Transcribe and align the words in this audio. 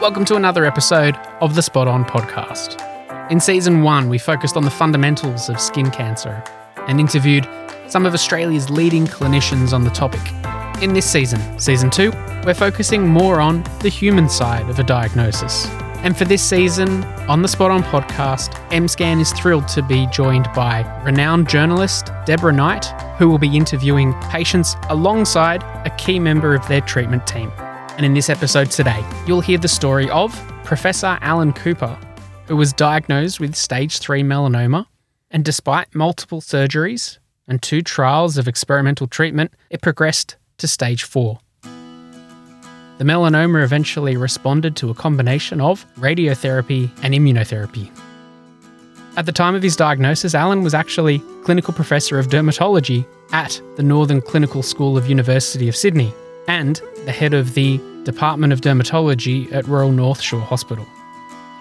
Welcome 0.00 0.26
to 0.26 0.36
another 0.36 0.66
episode 0.66 1.16
of 1.40 1.54
the 1.54 1.62
Spot 1.62 1.88
On 1.88 2.04
podcast. 2.04 2.80
In 3.30 3.40
season 3.40 3.82
one, 3.82 4.10
we 4.10 4.18
focused 4.18 4.56
on 4.56 4.62
the 4.62 4.70
fundamentals 4.70 5.48
of 5.48 5.58
skin 5.58 5.90
cancer 5.90 6.44
and 6.86 7.00
interviewed 7.00 7.48
some 7.88 8.04
of 8.04 8.12
Australia's 8.12 8.68
leading 8.68 9.06
clinicians 9.06 9.72
on 9.72 9.84
the 9.84 9.90
topic. 9.90 10.20
In 10.82 10.92
this 10.92 11.10
season, 11.10 11.58
season 11.58 11.88
two, 11.90 12.10
we're 12.44 12.54
focusing 12.54 13.08
more 13.08 13.40
on 13.40 13.64
the 13.80 13.88
human 13.88 14.28
side 14.28 14.68
of 14.68 14.78
a 14.78 14.84
diagnosis. 14.84 15.66
And 16.04 16.16
for 16.16 16.26
this 16.26 16.42
season, 16.42 17.02
on 17.26 17.40
the 17.40 17.48
Spot 17.48 17.70
On 17.70 17.82
podcast, 17.82 18.50
MScan 18.68 19.18
is 19.18 19.32
thrilled 19.32 19.66
to 19.68 19.82
be 19.82 20.06
joined 20.12 20.48
by 20.54 20.82
renowned 21.04 21.48
journalist 21.48 22.10
Deborah 22.26 22.52
Knight, 22.52 22.84
who 23.18 23.28
will 23.28 23.38
be 23.38 23.56
interviewing 23.56 24.12
patients 24.24 24.76
alongside 24.90 25.62
a 25.86 25.90
key 25.96 26.18
member 26.18 26.54
of 26.54 26.68
their 26.68 26.82
treatment 26.82 27.26
team. 27.26 27.50
And 27.96 28.04
in 28.04 28.12
this 28.12 28.28
episode 28.28 28.70
today, 28.70 29.02
you'll 29.26 29.40
hear 29.40 29.56
the 29.56 29.68
story 29.68 30.10
of 30.10 30.30
Professor 30.64 31.16
Alan 31.22 31.54
Cooper, 31.54 31.98
who 32.46 32.54
was 32.54 32.74
diagnosed 32.74 33.40
with 33.40 33.54
stage 33.54 34.00
3 34.00 34.22
melanoma, 34.22 34.84
and 35.30 35.42
despite 35.42 35.94
multiple 35.94 36.42
surgeries 36.42 37.16
and 37.48 37.62
two 37.62 37.80
trials 37.80 38.36
of 38.36 38.48
experimental 38.48 39.06
treatment, 39.06 39.54
it 39.70 39.80
progressed 39.80 40.36
to 40.58 40.68
stage 40.68 41.04
4. 41.04 41.38
The 41.62 43.04
melanoma 43.04 43.64
eventually 43.64 44.18
responded 44.18 44.76
to 44.76 44.90
a 44.90 44.94
combination 44.94 45.62
of 45.62 45.86
radiotherapy 45.96 46.90
and 47.02 47.14
immunotherapy. 47.14 47.90
At 49.16 49.24
the 49.24 49.32
time 49.32 49.54
of 49.54 49.62
his 49.62 49.74
diagnosis, 49.74 50.34
Alan 50.34 50.62
was 50.62 50.74
actually 50.74 51.20
clinical 51.44 51.72
professor 51.72 52.18
of 52.18 52.26
dermatology 52.26 53.06
at 53.32 53.58
the 53.76 53.82
Northern 53.82 54.20
Clinical 54.20 54.62
School 54.62 54.98
of 54.98 55.08
University 55.08 55.66
of 55.66 55.74
Sydney 55.74 56.12
and 56.48 56.80
the 57.04 57.12
head 57.12 57.34
of 57.34 57.54
the 57.54 57.80
Department 58.04 58.52
of 58.52 58.60
Dermatology 58.60 59.52
at 59.52 59.66
Royal 59.66 59.92
North 59.92 60.20
Shore 60.20 60.40
Hospital. 60.40 60.86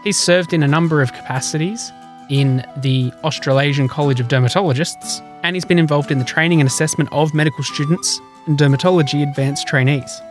He's 0.04 0.18
served 0.18 0.54
in 0.54 0.62
a 0.62 0.68
number 0.68 1.02
of 1.02 1.14
capacities 1.14 1.92
in 2.30 2.66
the 2.78 3.12
Australasian 3.24 3.88
College 3.88 4.20
of 4.20 4.28
Dermatologists, 4.28 5.22
and 5.44 5.56
he's 5.56 5.66
been 5.66 5.80
involved 5.80 6.12
in 6.12 6.20
the 6.20 6.26
training 6.26 6.60
and 6.60 6.68
assessment 6.68 7.10
of 7.12 7.34
medical 7.34 7.64
students 7.64 8.20
and 8.46 8.58
dermatology 8.58 9.28
advanced 9.28 9.68
trainees. 9.68 10.22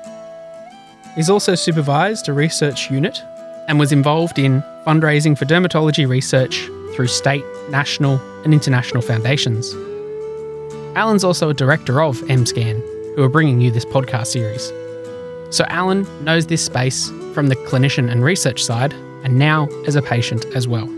He's 1.14 1.30
also 1.30 1.54
supervised 1.54 2.28
a 2.28 2.32
research 2.32 2.90
unit 2.90 3.22
and 3.68 3.78
was 3.78 3.92
involved 3.92 4.38
in 4.38 4.62
fundraising 4.86 5.36
for 5.36 5.44
dermatology 5.44 6.08
research 6.08 6.68
through 6.94 7.06
state, 7.08 7.44
national, 7.70 8.20
and 8.44 8.52
international 8.52 9.02
foundations. 9.02 9.74
Alan's 10.96 11.24
also 11.24 11.50
a 11.50 11.54
director 11.54 12.00
of 12.00 12.18
MScan, 12.22 12.80
who 13.14 13.22
are 13.22 13.28
bringing 13.28 13.60
you 13.60 13.70
this 13.70 13.84
podcast 13.84 14.26
series. 14.28 14.72
So, 15.50 15.64
Alan 15.68 16.06
knows 16.24 16.46
this 16.46 16.64
space 16.64 17.10
from 17.32 17.48
the 17.48 17.56
clinician 17.56 18.10
and 18.10 18.24
research 18.24 18.62
side, 18.62 18.92
and 19.22 19.38
now 19.38 19.68
as 19.86 19.96
a 19.96 20.02
patient 20.02 20.44
as 20.54 20.66
well. 20.66 20.88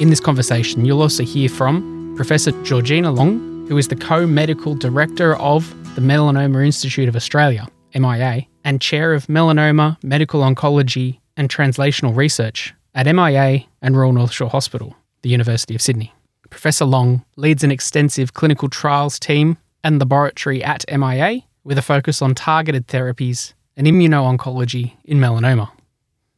In 0.00 0.10
this 0.10 0.20
conversation, 0.20 0.84
you'll 0.84 1.02
also 1.02 1.24
hear 1.24 1.48
from 1.48 2.14
Professor 2.16 2.52
Georgina 2.62 3.10
Long, 3.10 3.66
who 3.68 3.78
is 3.78 3.88
the 3.88 3.96
co 3.96 4.26
medical 4.26 4.74
director 4.74 5.36
of 5.36 5.68
the 5.94 6.00
Melanoma 6.00 6.64
Institute 6.64 7.08
of 7.08 7.16
Australia, 7.16 7.66
MIA, 7.94 8.46
and 8.64 8.80
chair 8.80 9.14
of 9.14 9.26
melanoma, 9.26 9.96
medical 10.02 10.42
oncology, 10.42 11.20
and 11.36 11.48
translational 11.48 12.14
research 12.14 12.74
at 12.94 13.06
MIA 13.06 13.64
and 13.82 13.96
Royal 13.96 14.12
North 14.12 14.32
Shore 14.32 14.50
Hospital, 14.50 14.96
the 15.22 15.30
University 15.30 15.74
of 15.74 15.82
Sydney. 15.82 16.12
Professor 16.50 16.84
Long 16.84 17.24
leads 17.36 17.62
an 17.62 17.70
extensive 17.70 18.34
clinical 18.34 18.68
trials 18.68 19.18
team 19.18 19.56
and 19.84 19.98
laboratory 19.98 20.62
at 20.62 20.84
MIA 20.90 21.42
with 21.64 21.78
a 21.78 21.82
focus 21.82 22.22
on 22.22 22.34
targeted 22.34 22.86
therapies 22.86 23.54
and 23.76 23.86
immuno-oncology 23.86 24.92
in 25.04 25.18
melanoma. 25.18 25.70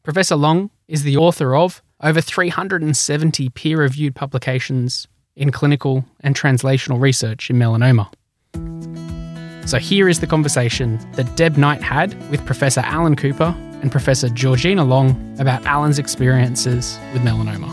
Professor 0.03 0.35
Long 0.35 0.69
is 0.87 1.03
the 1.03 1.17
author 1.17 1.55
of 1.55 1.81
over 2.01 2.21
370 2.21 3.49
peer-reviewed 3.49 4.15
publications 4.15 5.07
in 5.35 5.51
clinical 5.51 6.05
and 6.19 6.35
translational 6.35 6.99
research 6.99 7.49
in 7.49 7.57
melanoma. 7.57 8.09
So 9.67 9.79
here 9.79 10.09
is 10.09 10.19
the 10.19 10.27
conversation 10.27 10.99
that 11.13 11.35
Deb 11.37 11.57
Knight 11.57 11.81
had 11.81 12.13
with 12.29 12.45
Professor 12.45 12.81
Alan 12.81 13.15
Cooper 13.15 13.55
and 13.81 13.91
Professor 13.91 14.29
Georgina 14.29 14.83
Long 14.83 15.35
about 15.39 15.65
Alan's 15.65 15.99
experiences 15.99 16.99
with 17.13 17.21
melanoma. 17.21 17.69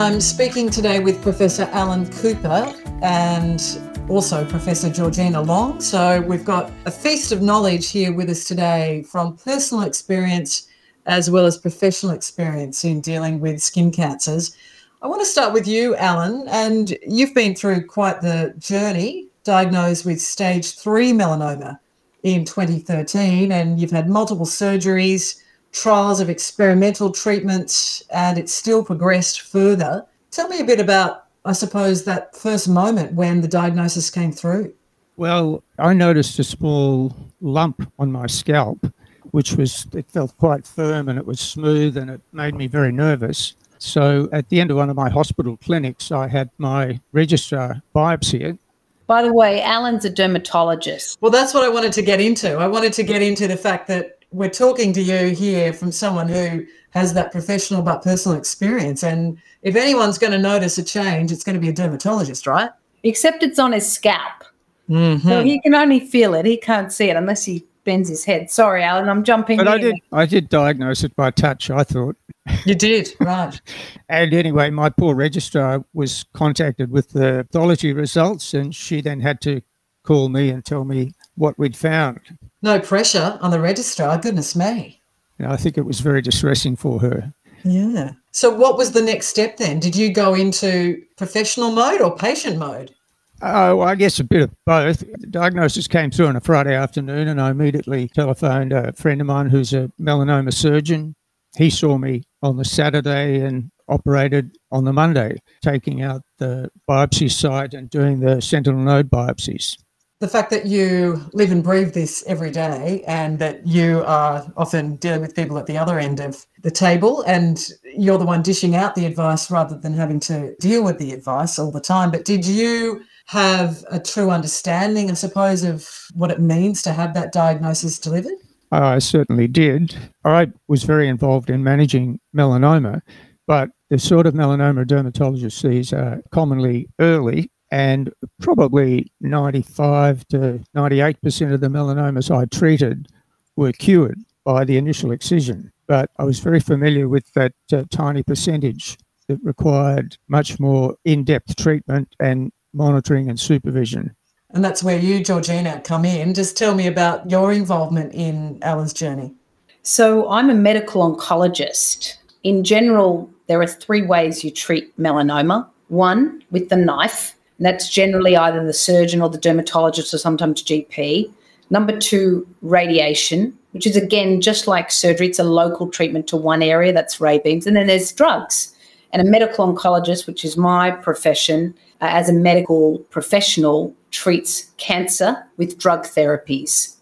I'm 0.00 0.20
speaking 0.20 0.70
today 0.70 1.00
with 1.00 1.20
Professor 1.22 1.68
Alan 1.72 2.10
Cooper 2.12 2.72
and 3.02 3.60
also 4.08 4.44
Professor 4.44 4.88
Georgina 4.88 5.40
Long. 5.40 5.80
So 5.80 6.20
we've 6.20 6.44
got 6.44 6.70
a 6.84 6.90
feast 6.90 7.32
of 7.32 7.42
knowledge 7.42 7.90
here 7.90 8.12
with 8.12 8.30
us 8.30 8.44
today 8.44 9.02
from 9.02 9.36
personal 9.36 9.84
experience 9.84 10.68
as 11.06 11.30
well 11.30 11.44
as 11.44 11.58
professional 11.58 12.12
experience 12.12 12.84
in 12.84 13.00
dealing 13.00 13.40
with 13.40 13.60
skin 13.60 13.90
cancers. 13.90 14.56
I 15.02 15.08
want 15.08 15.20
to 15.22 15.26
start 15.26 15.52
with 15.52 15.66
you, 15.66 15.96
Alan, 15.96 16.46
and 16.48 16.96
you've 17.06 17.34
been 17.34 17.54
through 17.54 17.86
quite 17.86 18.20
the 18.20 18.54
journey, 18.58 19.28
diagnosed 19.44 20.04
with 20.04 20.20
stage 20.20 20.78
three 20.78 21.12
melanoma 21.12 21.78
in 22.22 22.44
2013, 22.44 23.52
and 23.52 23.80
you've 23.80 23.90
had 23.90 24.08
multiple 24.08 24.46
surgeries, 24.46 25.42
trials 25.72 26.20
of 26.20 26.30
experimental 26.30 27.10
treatments, 27.10 28.04
and 28.10 28.38
it's 28.38 28.54
still 28.54 28.84
progressed 28.84 29.42
further. 29.42 30.06
Tell 30.30 30.48
me 30.48 30.60
a 30.60 30.64
bit 30.64 30.80
about 30.80 31.25
I 31.46 31.52
suppose, 31.52 32.04
that 32.04 32.36
first 32.36 32.68
moment 32.68 33.12
when 33.12 33.40
the 33.40 33.48
diagnosis 33.48 34.10
came 34.10 34.32
through? 34.32 34.74
Well, 35.16 35.62
I 35.78 35.94
noticed 35.94 36.38
a 36.38 36.44
small 36.44 37.14
lump 37.40 37.90
on 37.98 38.12
my 38.12 38.26
scalp, 38.26 38.92
which 39.30 39.52
was, 39.52 39.86
it 39.94 40.10
felt 40.10 40.36
quite 40.36 40.66
firm 40.66 41.08
and 41.08 41.18
it 41.18 41.24
was 41.24 41.40
smooth 41.40 41.96
and 41.96 42.10
it 42.10 42.20
made 42.32 42.54
me 42.54 42.66
very 42.66 42.92
nervous. 42.92 43.54
So 43.78 44.28
at 44.32 44.48
the 44.48 44.60
end 44.60 44.70
of 44.70 44.76
one 44.76 44.90
of 44.90 44.96
my 44.96 45.08
hospital 45.08 45.56
clinics, 45.56 46.10
I 46.10 46.28
had 46.28 46.50
my 46.58 47.00
registrar 47.12 47.80
biopsy 47.94 48.40
it. 48.40 48.58
By 49.06 49.22
the 49.22 49.32
way, 49.32 49.62
Alan's 49.62 50.04
a 50.04 50.10
dermatologist. 50.10 51.16
Well, 51.20 51.30
that's 51.30 51.54
what 51.54 51.62
I 51.62 51.68
wanted 51.68 51.92
to 51.92 52.02
get 52.02 52.20
into. 52.20 52.56
I 52.56 52.66
wanted 52.66 52.92
to 52.94 53.04
get 53.04 53.22
into 53.22 53.46
the 53.46 53.56
fact 53.56 53.86
that 53.86 54.15
we're 54.30 54.50
talking 54.50 54.92
to 54.92 55.02
you 55.02 55.34
here 55.34 55.72
from 55.72 55.92
someone 55.92 56.28
who 56.28 56.66
has 56.90 57.14
that 57.14 57.32
professional 57.32 57.82
but 57.82 58.02
personal 58.02 58.36
experience. 58.36 59.02
And 59.02 59.38
if 59.62 59.76
anyone's 59.76 60.18
going 60.18 60.32
to 60.32 60.38
notice 60.38 60.78
a 60.78 60.82
change, 60.82 61.32
it's 61.32 61.44
going 61.44 61.54
to 61.54 61.60
be 61.60 61.68
a 61.68 61.72
dermatologist, 61.72 62.46
right? 62.46 62.70
Except 63.02 63.42
it's 63.42 63.58
on 63.58 63.72
his 63.72 63.90
scalp. 63.90 64.44
Mm-hmm. 64.88 65.28
So 65.28 65.42
he 65.42 65.60
can 65.60 65.74
only 65.74 66.00
feel 66.00 66.34
it. 66.34 66.46
He 66.46 66.56
can't 66.56 66.92
see 66.92 67.10
it 67.10 67.16
unless 67.16 67.44
he 67.44 67.66
bends 67.84 68.08
his 68.08 68.24
head. 68.24 68.50
Sorry, 68.50 68.82
Alan, 68.82 69.08
I'm 69.08 69.24
jumping. 69.24 69.56
But 69.56 69.66
in. 69.66 69.72
I 69.72 69.78
did, 69.78 69.94
I 70.12 70.26
did 70.26 70.48
diagnose 70.48 71.04
it 71.04 71.16
by 71.16 71.30
touch, 71.30 71.70
I 71.70 71.84
thought. 71.84 72.16
You 72.64 72.74
did, 72.74 73.14
right. 73.20 73.60
and 74.08 74.32
anyway, 74.32 74.70
my 74.70 74.88
poor 74.88 75.14
registrar 75.14 75.84
was 75.94 76.24
contacted 76.34 76.90
with 76.90 77.10
the 77.10 77.46
pathology 77.50 77.92
results, 77.92 78.54
and 78.54 78.74
she 78.74 79.00
then 79.00 79.20
had 79.20 79.40
to 79.42 79.62
call 80.04 80.28
me 80.28 80.50
and 80.50 80.64
tell 80.64 80.84
me 80.84 81.12
what 81.34 81.58
we'd 81.58 81.76
found. 81.76 82.20
No 82.66 82.80
pressure 82.80 83.38
on 83.40 83.52
the 83.52 83.60
registrar, 83.60 84.18
goodness 84.18 84.56
me. 84.56 85.00
Know, 85.38 85.50
I 85.50 85.56
think 85.56 85.78
it 85.78 85.86
was 85.86 86.00
very 86.00 86.20
distressing 86.20 86.74
for 86.74 86.98
her. 86.98 87.32
Yeah. 87.62 88.14
So, 88.32 88.52
what 88.52 88.76
was 88.76 88.90
the 88.90 89.02
next 89.02 89.28
step 89.28 89.56
then? 89.56 89.78
Did 89.78 89.94
you 89.94 90.12
go 90.12 90.34
into 90.34 91.00
professional 91.16 91.70
mode 91.70 92.00
or 92.00 92.16
patient 92.16 92.58
mode? 92.58 92.92
Oh, 93.40 93.82
I 93.82 93.94
guess 93.94 94.18
a 94.18 94.24
bit 94.24 94.42
of 94.42 94.50
both. 94.64 94.98
The 94.98 95.28
diagnosis 95.28 95.86
came 95.86 96.10
through 96.10 96.26
on 96.26 96.34
a 96.34 96.40
Friday 96.40 96.74
afternoon, 96.74 97.28
and 97.28 97.40
I 97.40 97.50
immediately 97.50 98.08
telephoned 98.08 98.72
a 98.72 98.92
friend 98.94 99.20
of 99.20 99.28
mine 99.28 99.48
who's 99.48 99.72
a 99.72 99.92
melanoma 100.00 100.52
surgeon. 100.52 101.14
He 101.56 101.70
saw 101.70 101.98
me 101.98 102.24
on 102.42 102.56
the 102.56 102.64
Saturday 102.64 103.42
and 103.42 103.70
operated 103.88 104.58
on 104.72 104.82
the 104.82 104.92
Monday, 104.92 105.36
taking 105.62 106.02
out 106.02 106.22
the 106.38 106.72
biopsy 106.90 107.30
site 107.30 107.74
and 107.74 107.88
doing 107.88 108.18
the 108.18 108.42
sentinel 108.42 108.80
node 108.80 109.08
biopsies 109.08 109.76
the 110.18 110.28
fact 110.28 110.50
that 110.50 110.64
you 110.64 111.20
live 111.34 111.52
and 111.52 111.62
breathe 111.62 111.92
this 111.92 112.24
every 112.26 112.50
day 112.50 113.04
and 113.06 113.38
that 113.38 113.66
you 113.66 114.02
are 114.06 114.50
often 114.56 114.96
dealing 114.96 115.20
with 115.20 115.36
people 115.36 115.58
at 115.58 115.66
the 115.66 115.76
other 115.76 115.98
end 115.98 116.20
of 116.20 116.46
the 116.62 116.70
table 116.70 117.22
and 117.22 117.68
you're 117.84 118.16
the 118.16 118.24
one 118.24 118.42
dishing 118.42 118.74
out 118.74 118.94
the 118.94 119.04
advice 119.04 119.50
rather 119.50 119.76
than 119.76 119.92
having 119.92 120.18
to 120.20 120.56
deal 120.56 120.82
with 120.82 120.98
the 120.98 121.12
advice 121.12 121.58
all 121.58 121.70
the 121.70 121.80
time. 121.80 122.10
But 122.10 122.24
did 122.24 122.46
you 122.46 123.02
have 123.26 123.84
a 123.90 124.00
true 124.00 124.30
understanding, 124.30 125.10
I 125.10 125.14
suppose, 125.14 125.64
of 125.64 125.86
what 126.14 126.30
it 126.30 126.40
means 126.40 126.80
to 126.82 126.92
have 126.92 127.12
that 127.14 127.32
diagnosis 127.32 127.98
delivered? 127.98 128.36
I 128.72 128.98
certainly 129.00 129.48
did. 129.48 129.94
I 130.24 130.48
was 130.66 130.84
very 130.84 131.08
involved 131.08 131.50
in 131.50 131.62
managing 131.62 132.20
melanoma, 132.34 133.02
but 133.46 133.70
the 133.90 133.98
sort 133.98 134.26
of 134.26 134.34
melanoma 134.34 134.82
a 134.82 134.84
dermatologist 134.84 135.58
sees 135.58 135.92
are 135.92 136.14
uh, 136.14 136.18
commonly 136.32 136.88
early 136.98 137.50
and 137.70 138.12
probably 138.40 139.10
95 139.20 140.26
to 140.28 140.60
98% 140.74 141.52
of 141.52 141.60
the 141.60 141.68
melanomas 141.68 142.34
I 142.34 142.44
treated 142.46 143.08
were 143.56 143.72
cured 143.72 144.20
by 144.44 144.64
the 144.64 144.76
initial 144.76 145.10
excision. 145.10 145.72
But 145.86 146.10
I 146.18 146.24
was 146.24 146.40
very 146.40 146.60
familiar 146.60 147.08
with 147.08 147.32
that 147.34 147.52
uh, 147.72 147.84
tiny 147.90 148.22
percentage 148.22 148.96
that 149.28 149.38
required 149.42 150.16
much 150.28 150.60
more 150.60 150.96
in 151.04 151.24
depth 151.24 151.56
treatment 151.56 152.14
and 152.20 152.52
monitoring 152.72 153.28
and 153.28 153.38
supervision. 153.38 154.14
And 154.50 154.64
that's 154.64 154.82
where 154.82 154.98
you, 154.98 155.22
Georgina, 155.22 155.80
come 155.80 156.04
in. 156.04 156.34
Just 156.34 156.56
tell 156.56 156.74
me 156.74 156.86
about 156.86 157.28
your 157.30 157.52
involvement 157.52 158.14
in 158.14 158.58
Alan's 158.62 158.92
journey. 158.92 159.34
So 159.82 160.28
I'm 160.30 160.50
a 160.50 160.54
medical 160.54 161.02
oncologist. 161.02 162.14
In 162.42 162.64
general, 162.64 163.30
there 163.48 163.60
are 163.60 163.66
three 163.66 164.02
ways 164.02 164.44
you 164.44 164.50
treat 164.50 164.96
melanoma. 164.98 165.68
One, 165.88 166.42
with 166.50 166.68
the 166.68 166.76
knife. 166.76 167.35
And 167.58 167.66
that's 167.66 167.88
generally 167.88 168.36
either 168.36 168.64
the 168.64 168.72
surgeon 168.72 169.22
or 169.22 169.28
the 169.28 169.38
dermatologist 169.38 170.12
or 170.12 170.18
sometimes 170.18 170.62
GP. 170.62 171.32
Number 171.70 171.98
two, 171.98 172.46
radiation, 172.62 173.56
which 173.72 173.86
is 173.86 173.96
again 173.96 174.40
just 174.40 174.66
like 174.66 174.90
surgery, 174.90 175.28
it's 175.28 175.38
a 175.38 175.44
local 175.44 175.88
treatment 175.88 176.28
to 176.28 176.36
one 176.36 176.62
area, 176.62 176.92
that's 176.92 177.20
ray 177.20 177.38
beams. 177.38 177.66
And 177.66 177.76
then 177.76 177.86
there's 177.86 178.12
drugs. 178.12 178.72
And 179.12 179.26
a 179.26 179.30
medical 179.30 179.66
oncologist, 179.66 180.26
which 180.26 180.44
is 180.44 180.56
my 180.56 180.90
profession 180.90 181.74
uh, 182.00 182.08
as 182.10 182.28
a 182.28 182.32
medical 182.32 182.98
professional, 183.10 183.94
treats 184.10 184.70
cancer 184.76 185.36
with 185.56 185.78
drug 185.78 186.04
therapies. 186.04 186.96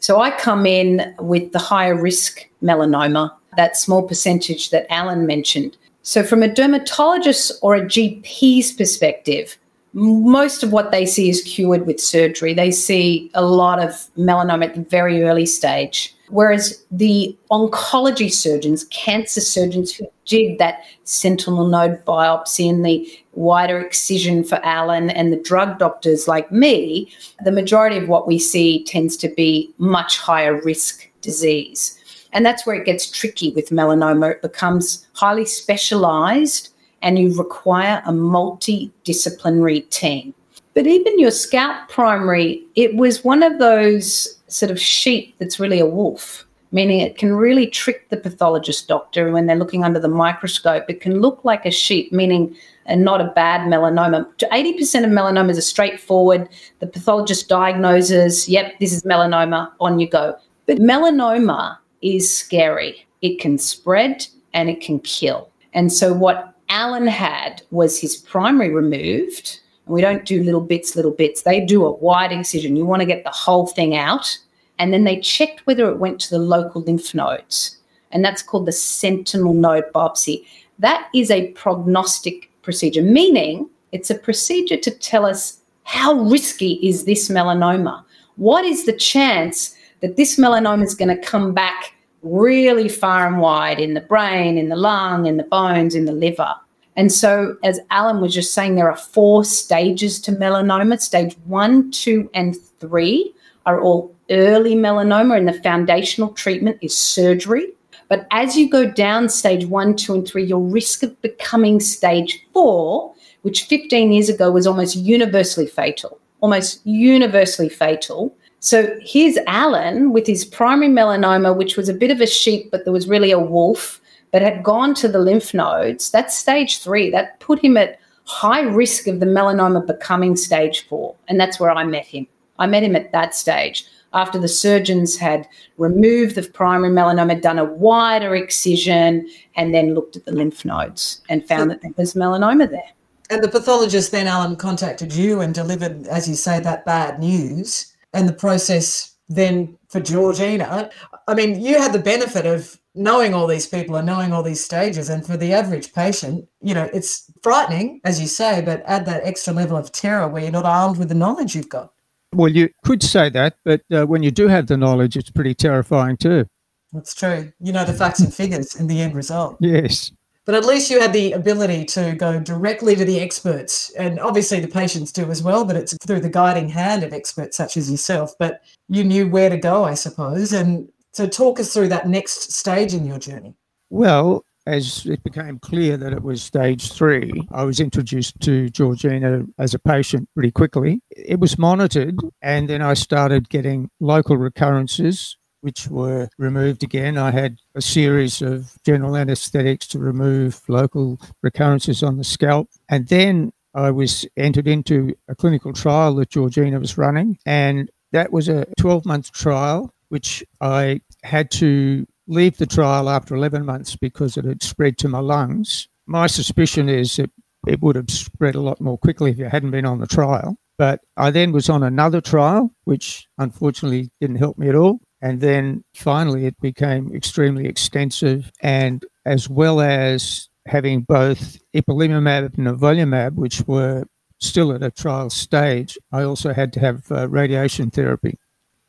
So 0.00 0.20
I 0.20 0.30
come 0.30 0.66
in 0.66 1.14
with 1.18 1.52
the 1.52 1.58
higher 1.58 2.00
risk 2.00 2.48
melanoma, 2.62 3.32
that 3.56 3.76
small 3.76 4.02
percentage 4.02 4.70
that 4.70 4.86
Alan 4.92 5.26
mentioned. 5.26 5.76
So, 6.02 6.22
from 6.22 6.42
a 6.44 6.48
dermatologist 6.52 7.52
or 7.62 7.74
a 7.74 7.80
GP's 7.80 8.72
perspective, 8.72 9.58
most 9.96 10.62
of 10.62 10.72
what 10.72 10.90
they 10.92 11.06
see 11.06 11.30
is 11.30 11.42
cured 11.42 11.86
with 11.86 11.98
surgery. 11.98 12.52
They 12.52 12.70
see 12.70 13.30
a 13.32 13.42
lot 13.42 13.82
of 13.82 13.92
melanoma 14.18 14.66
at 14.66 14.74
the 14.74 14.82
very 14.82 15.24
early 15.24 15.46
stage. 15.46 16.14
Whereas 16.28 16.84
the 16.90 17.34
oncology 17.50 18.30
surgeons, 18.30 18.84
cancer 18.90 19.40
surgeons 19.40 19.94
who 19.94 20.06
did 20.26 20.58
that 20.58 20.80
sentinel 21.04 21.66
node 21.66 22.04
biopsy 22.04 22.68
and 22.68 22.84
the 22.84 23.08
wider 23.32 23.80
excision 23.80 24.44
for 24.44 24.56
Alan 24.56 25.08
and 25.08 25.32
the 25.32 25.40
drug 25.40 25.78
doctors 25.78 26.28
like 26.28 26.52
me, 26.52 27.10
the 27.42 27.52
majority 27.52 27.96
of 27.96 28.06
what 28.06 28.26
we 28.26 28.38
see 28.38 28.84
tends 28.84 29.16
to 29.18 29.28
be 29.30 29.72
much 29.78 30.18
higher 30.18 30.60
risk 30.60 31.08
disease. 31.22 31.98
And 32.32 32.44
that's 32.44 32.66
where 32.66 32.76
it 32.76 32.84
gets 32.84 33.10
tricky 33.10 33.52
with 33.52 33.70
melanoma. 33.70 34.32
It 34.32 34.42
becomes 34.42 35.06
highly 35.14 35.46
specialized 35.46 36.68
and 37.02 37.18
you 37.18 37.36
require 37.36 38.02
a 38.06 38.12
multidisciplinary 38.12 39.88
team. 39.90 40.34
But 40.74 40.86
even 40.86 41.18
your 41.18 41.30
scalp 41.30 41.88
primary, 41.88 42.62
it 42.74 42.96
was 42.96 43.24
one 43.24 43.42
of 43.42 43.58
those 43.58 44.38
sort 44.48 44.70
of 44.70 44.80
sheep 44.80 45.34
that's 45.38 45.58
really 45.58 45.80
a 45.80 45.86
wolf, 45.86 46.46
meaning 46.70 47.00
it 47.00 47.16
can 47.16 47.34
really 47.34 47.66
trick 47.66 48.08
the 48.10 48.16
pathologist 48.16 48.86
doctor 48.86 49.32
when 49.32 49.46
they're 49.46 49.56
looking 49.56 49.84
under 49.84 49.98
the 49.98 50.08
microscope. 50.08 50.84
It 50.88 51.00
can 51.00 51.20
look 51.20 51.44
like 51.44 51.64
a 51.64 51.70
sheep, 51.70 52.12
meaning 52.12 52.54
and 52.86 53.04
not 53.04 53.20
a 53.20 53.32
bad 53.34 53.62
melanoma. 53.62 54.26
80% 54.38 55.04
of 55.04 55.10
melanomas 55.10 55.58
are 55.58 55.62
straightforward. 55.62 56.48
The 56.80 56.86
pathologist 56.86 57.48
diagnoses, 57.48 58.48
yep, 58.48 58.78
this 58.78 58.92
is 58.92 59.02
melanoma, 59.02 59.72
on 59.80 59.98
you 59.98 60.08
go. 60.08 60.36
But 60.66 60.78
melanoma 60.78 61.78
is 62.02 62.32
scary. 62.32 63.06
It 63.22 63.40
can 63.40 63.58
spread 63.58 64.26
and 64.52 64.68
it 64.68 64.80
can 64.80 65.00
kill. 65.00 65.50
And 65.72 65.92
so, 65.92 66.12
what 66.12 66.55
Alan 66.68 67.06
had 67.06 67.62
was 67.70 68.00
his 68.00 68.16
primary 68.16 68.70
removed. 68.70 69.60
And 69.86 69.94
we 69.94 70.00
don't 70.00 70.24
do 70.24 70.42
little 70.42 70.60
bits, 70.60 70.96
little 70.96 71.12
bits. 71.12 71.42
They 71.42 71.64
do 71.64 71.84
a 71.84 71.92
wide 71.92 72.32
incision. 72.32 72.76
You 72.76 72.84
want 72.84 73.00
to 73.00 73.06
get 73.06 73.24
the 73.24 73.30
whole 73.30 73.66
thing 73.66 73.96
out. 73.96 74.38
And 74.78 74.92
then 74.92 75.04
they 75.04 75.20
checked 75.20 75.66
whether 75.66 75.88
it 75.90 75.98
went 75.98 76.20
to 76.22 76.30
the 76.30 76.38
local 76.38 76.82
lymph 76.82 77.14
nodes. 77.14 77.78
And 78.10 78.24
that's 78.24 78.42
called 78.42 78.66
the 78.66 78.72
sentinel 78.72 79.54
node 79.54 79.84
biopsy. 79.94 80.44
That 80.78 81.08
is 81.14 81.30
a 81.30 81.48
prognostic 81.52 82.50
procedure, 82.62 83.02
meaning 83.02 83.68
it's 83.92 84.10
a 84.10 84.14
procedure 84.14 84.76
to 84.76 84.90
tell 84.90 85.24
us 85.24 85.60
how 85.84 86.14
risky 86.14 86.74
is 86.86 87.04
this 87.04 87.28
melanoma? 87.28 88.04
What 88.36 88.64
is 88.64 88.84
the 88.84 88.92
chance 88.92 89.74
that 90.00 90.16
this 90.16 90.36
melanoma 90.36 90.84
is 90.84 90.94
going 90.94 91.16
to 91.16 91.26
come 91.26 91.54
back 91.54 91.94
really 92.22 92.88
far 92.88 93.26
and 93.26 93.40
wide 93.40 93.80
in 93.80 93.94
the 93.94 94.00
brain, 94.00 94.58
in 94.58 94.68
the 94.68 94.76
lung, 94.76 95.26
in 95.26 95.36
the 95.36 95.44
bones, 95.44 95.94
in 95.94 96.04
the 96.04 96.12
liver. 96.12 96.54
And 96.96 97.12
so, 97.12 97.56
as 97.62 97.78
Alan 97.90 98.20
was 98.20 98.32
just 98.34 98.54
saying, 98.54 98.74
there 98.74 98.90
are 98.90 98.96
four 98.96 99.44
stages 99.44 100.18
to 100.22 100.32
melanoma. 100.32 101.00
Stage 101.00 101.36
one, 101.44 101.90
two, 101.90 102.30
and 102.32 102.56
three 102.80 103.34
are 103.66 103.80
all 103.80 104.14
early 104.30 104.74
melanoma, 104.74 105.36
and 105.36 105.46
the 105.46 105.60
foundational 105.62 106.30
treatment 106.30 106.78
is 106.80 106.96
surgery. 106.96 107.72
But 108.08 108.26
as 108.30 108.56
you 108.56 108.70
go 108.70 108.90
down 108.90 109.28
stage 109.28 109.66
one, 109.66 109.94
two, 109.96 110.14
and 110.14 110.26
three, 110.26 110.44
your 110.44 110.60
risk 110.60 111.02
of 111.02 111.20
becoming 111.22 111.80
stage 111.80 112.46
four, 112.52 113.12
which 113.42 113.64
15 113.64 114.12
years 114.12 114.28
ago 114.28 114.50
was 114.50 114.66
almost 114.66 114.96
universally 114.96 115.66
fatal, 115.66 116.18
almost 116.40 116.84
universally 116.86 117.68
fatal, 117.68 118.34
so 118.60 118.98
here's 119.00 119.36
Alan 119.46 120.12
with 120.12 120.26
his 120.26 120.44
primary 120.44 120.88
melanoma, 120.88 121.56
which 121.56 121.76
was 121.76 121.88
a 121.88 121.94
bit 121.94 122.10
of 122.10 122.20
a 122.20 122.26
sheep, 122.26 122.70
but 122.70 122.84
there 122.84 122.92
was 122.92 123.08
really 123.08 123.30
a 123.30 123.38
wolf, 123.38 124.00
but 124.32 124.42
had 124.42 124.62
gone 124.62 124.94
to 124.94 125.08
the 125.08 125.18
lymph 125.18 125.54
nodes. 125.54 126.10
That's 126.10 126.36
stage 126.36 126.78
three. 126.78 127.10
That 127.10 127.38
put 127.40 127.62
him 127.62 127.76
at 127.76 127.98
high 128.24 128.62
risk 128.62 129.06
of 129.06 129.20
the 129.20 129.26
melanoma 129.26 129.86
becoming 129.86 130.36
stage 130.36 130.86
four. 130.88 131.14
And 131.28 131.38
that's 131.38 131.60
where 131.60 131.70
I 131.70 131.84
met 131.84 132.06
him. 132.06 132.26
I 132.58 132.66
met 132.66 132.82
him 132.82 132.96
at 132.96 133.12
that 133.12 133.34
stage 133.34 133.86
after 134.12 134.38
the 134.38 134.48
surgeons 134.48 135.16
had 135.16 135.46
removed 135.76 136.36
the 136.36 136.42
primary 136.42 136.92
melanoma, 136.92 137.40
done 137.40 137.58
a 137.58 137.64
wider 137.64 138.34
excision, 138.34 139.28
and 139.56 139.74
then 139.74 139.94
looked 139.94 140.16
at 140.16 140.24
the 140.24 140.32
lymph 140.32 140.64
nodes 140.64 141.20
and 141.28 141.46
found 141.46 141.70
that 141.70 141.82
there 141.82 141.92
was 141.96 142.14
melanoma 142.14 142.70
there. 142.70 142.90
And 143.28 143.42
the 143.42 143.48
pathologist 143.48 144.12
then, 144.12 144.26
Alan, 144.26 144.56
contacted 144.56 145.12
you 145.12 145.40
and 145.40 145.54
delivered, 145.54 146.06
as 146.06 146.28
you 146.28 146.34
say, 146.34 146.60
that 146.60 146.86
bad 146.86 147.18
news 147.20 147.92
and 148.12 148.28
the 148.28 148.32
process 148.32 149.16
then 149.28 149.76
for 149.88 150.00
Georgina. 150.00 150.90
I 151.26 151.34
mean, 151.34 151.60
you 151.60 151.78
had 151.78 151.92
the 151.92 151.98
benefit 151.98 152.46
of 152.46 152.78
knowing 152.94 153.34
all 153.34 153.46
these 153.46 153.66
people 153.66 153.96
and 153.96 154.06
knowing 154.06 154.32
all 154.32 154.42
these 154.42 154.64
stages. 154.64 155.10
And 155.10 155.24
for 155.24 155.36
the 155.36 155.52
average 155.52 155.92
patient, 155.92 156.48
you 156.62 156.74
know, 156.74 156.88
it's 156.94 157.30
frightening, 157.42 158.00
as 158.04 158.20
you 158.20 158.26
say, 158.26 158.62
but 158.62 158.82
add 158.86 159.06
that 159.06 159.24
extra 159.24 159.52
level 159.52 159.76
of 159.76 159.92
terror 159.92 160.28
where 160.28 160.42
you're 160.42 160.52
not 160.52 160.64
armed 160.64 160.98
with 160.98 161.08
the 161.08 161.14
knowledge 161.14 161.54
you've 161.54 161.68
got. 161.68 161.92
Well, 162.34 162.48
you 162.48 162.70
could 162.84 163.02
say 163.02 163.28
that, 163.30 163.56
but 163.64 163.82
uh, 163.92 164.04
when 164.06 164.22
you 164.22 164.30
do 164.30 164.48
have 164.48 164.66
the 164.66 164.76
knowledge, 164.76 165.16
it's 165.16 165.30
pretty 165.30 165.54
terrifying 165.54 166.16
too. 166.16 166.46
That's 166.92 167.14
true. 167.14 167.52
You 167.60 167.72
know 167.72 167.84
the 167.84 167.92
facts 167.92 168.20
and 168.20 168.32
figures 168.32 168.74
in 168.74 168.86
the 168.86 169.00
end 169.00 169.14
result. 169.14 169.56
Yes. 169.60 170.12
But 170.46 170.54
at 170.54 170.64
least 170.64 170.90
you 170.90 171.00
had 171.00 171.12
the 171.12 171.32
ability 171.32 171.84
to 171.86 172.14
go 172.14 172.38
directly 172.38 172.94
to 172.94 173.04
the 173.04 173.20
experts. 173.20 173.90
And 173.90 174.20
obviously 174.20 174.60
the 174.60 174.68
patients 174.68 175.10
do 175.10 175.28
as 175.30 175.42
well, 175.42 175.64
but 175.64 175.76
it's 175.76 175.96
through 176.06 176.20
the 176.20 176.30
guiding 176.30 176.68
hand 176.68 177.02
of 177.02 177.12
experts 177.12 177.56
such 177.56 177.76
as 177.76 177.90
yourself. 177.90 178.32
But 178.38 178.62
you 178.88 179.02
knew 179.02 179.28
where 179.28 179.50
to 179.50 179.56
go, 179.56 179.84
I 179.84 179.94
suppose. 179.94 180.52
And 180.52 180.88
so 181.12 181.26
talk 181.26 181.58
us 181.58 181.74
through 181.74 181.88
that 181.88 182.08
next 182.08 182.52
stage 182.52 182.94
in 182.94 183.04
your 183.04 183.18
journey. 183.18 183.54
Well, 183.90 184.44
as 184.66 185.06
it 185.06 185.22
became 185.22 185.58
clear 185.58 185.96
that 185.96 186.12
it 186.12 186.22
was 186.22 186.42
stage 186.42 186.92
three, 186.92 187.46
I 187.52 187.64
was 187.64 187.80
introduced 187.80 188.38
to 188.40 188.68
Georgina 188.68 189.44
as 189.58 189.74
a 189.74 189.78
patient 189.78 190.28
pretty 190.34 190.50
quickly. 190.50 191.00
It 191.10 191.38
was 191.38 191.58
monitored, 191.58 192.18
and 192.42 192.68
then 192.68 192.82
I 192.82 192.94
started 192.94 193.48
getting 193.48 193.90
local 194.00 194.36
recurrences 194.36 195.36
which 195.66 195.88
were 195.88 196.28
removed 196.38 196.84
again. 196.84 197.18
I 197.18 197.32
had 197.32 197.58
a 197.74 197.82
series 197.82 198.40
of 198.40 198.78
general 198.84 199.16
anesthetics 199.16 199.88
to 199.88 199.98
remove 199.98 200.62
local 200.68 201.18
recurrences 201.42 202.04
on 202.04 202.18
the 202.18 202.22
scalp. 202.22 202.68
And 202.88 203.08
then 203.08 203.52
I 203.74 203.90
was 203.90 204.24
entered 204.36 204.68
into 204.68 205.16
a 205.26 205.34
clinical 205.34 205.72
trial 205.72 206.14
that 206.14 206.30
Georgina 206.30 206.78
was 206.78 206.96
running. 206.96 207.36
And 207.44 207.90
that 208.12 208.30
was 208.30 208.48
a 208.48 208.64
12 208.78 209.06
month 209.06 209.32
trial, 209.32 209.90
which 210.08 210.44
I 210.60 211.00
had 211.24 211.50
to 211.62 212.06
leave 212.28 212.58
the 212.58 212.66
trial 212.66 213.10
after 213.10 213.34
11 213.34 213.66
months 213.66 213.96
because 213.96 214.36
it 214.36 214.44
had 214.44 214.62
spread 214.62 214.98
to 214.98 215.08
my 215.08 215.18
lungs. 215.18 215.88
My 216.06 216.28
suspicion 216.28 216.88
is 216.88 217.16
that 217.16 217.32
it 217.66 217.82
would 217.82 217.96
have 217.96 218.08
spread 218.08 218.54
a 218.54 218.60
lot 218.60 218.80
more 218.80 218.98
quickly 218.98 219.32
if 219.32 219.38
you 219.38 219.46
hadn't 219.46 219.72
been 219.72 219.84
on 219.84 219.98
the 219.98 220.06
trial. 220.06 220.58
But 220.78 221.00
I 221.16 221.30
then 221.30 221.50
was 221.50 221.68
on 221.68 221.82
another 221.82 222.20
trial, 222.20 222.70
which 222.84 223.26
unfortunately 223.36 224.10
didn't 224.20 224.36
help 224.36 224.58
me 224.58 224.68
at 224.68 224.76
all. 224.76 225.00
And 225.22 225.40
then 225.40 225.84
finally, 225.94 226.46
it 226.46 226.60
became 226.60 227.14
extremely 227.14 227.66
extensive. 227.66 228.52
And 228.60 229.04
as 229.24 229.48
well 229.48 229.80
as 229.80 230.48
having 230.66 231.02
both 231.02 231.58
ipilimumab 231.74 232.56
and 232.56 232.66
nivolumab, 232.66 233.34
which 233.34 233.62
were 233.66 234.04
still 234.38 234.72
at 234.72 234.82
a 234.82 234.90
trial 234.90 235.30
stage, 235.30 235.96
I 236.12 236.22
also 236.22 236.52
had 236.52 236.72
to 236.74 236.80
have 236.80 237.10
uh, 237.10 237.28
radiation 237.28 237.90
therapy. 237.90 238.38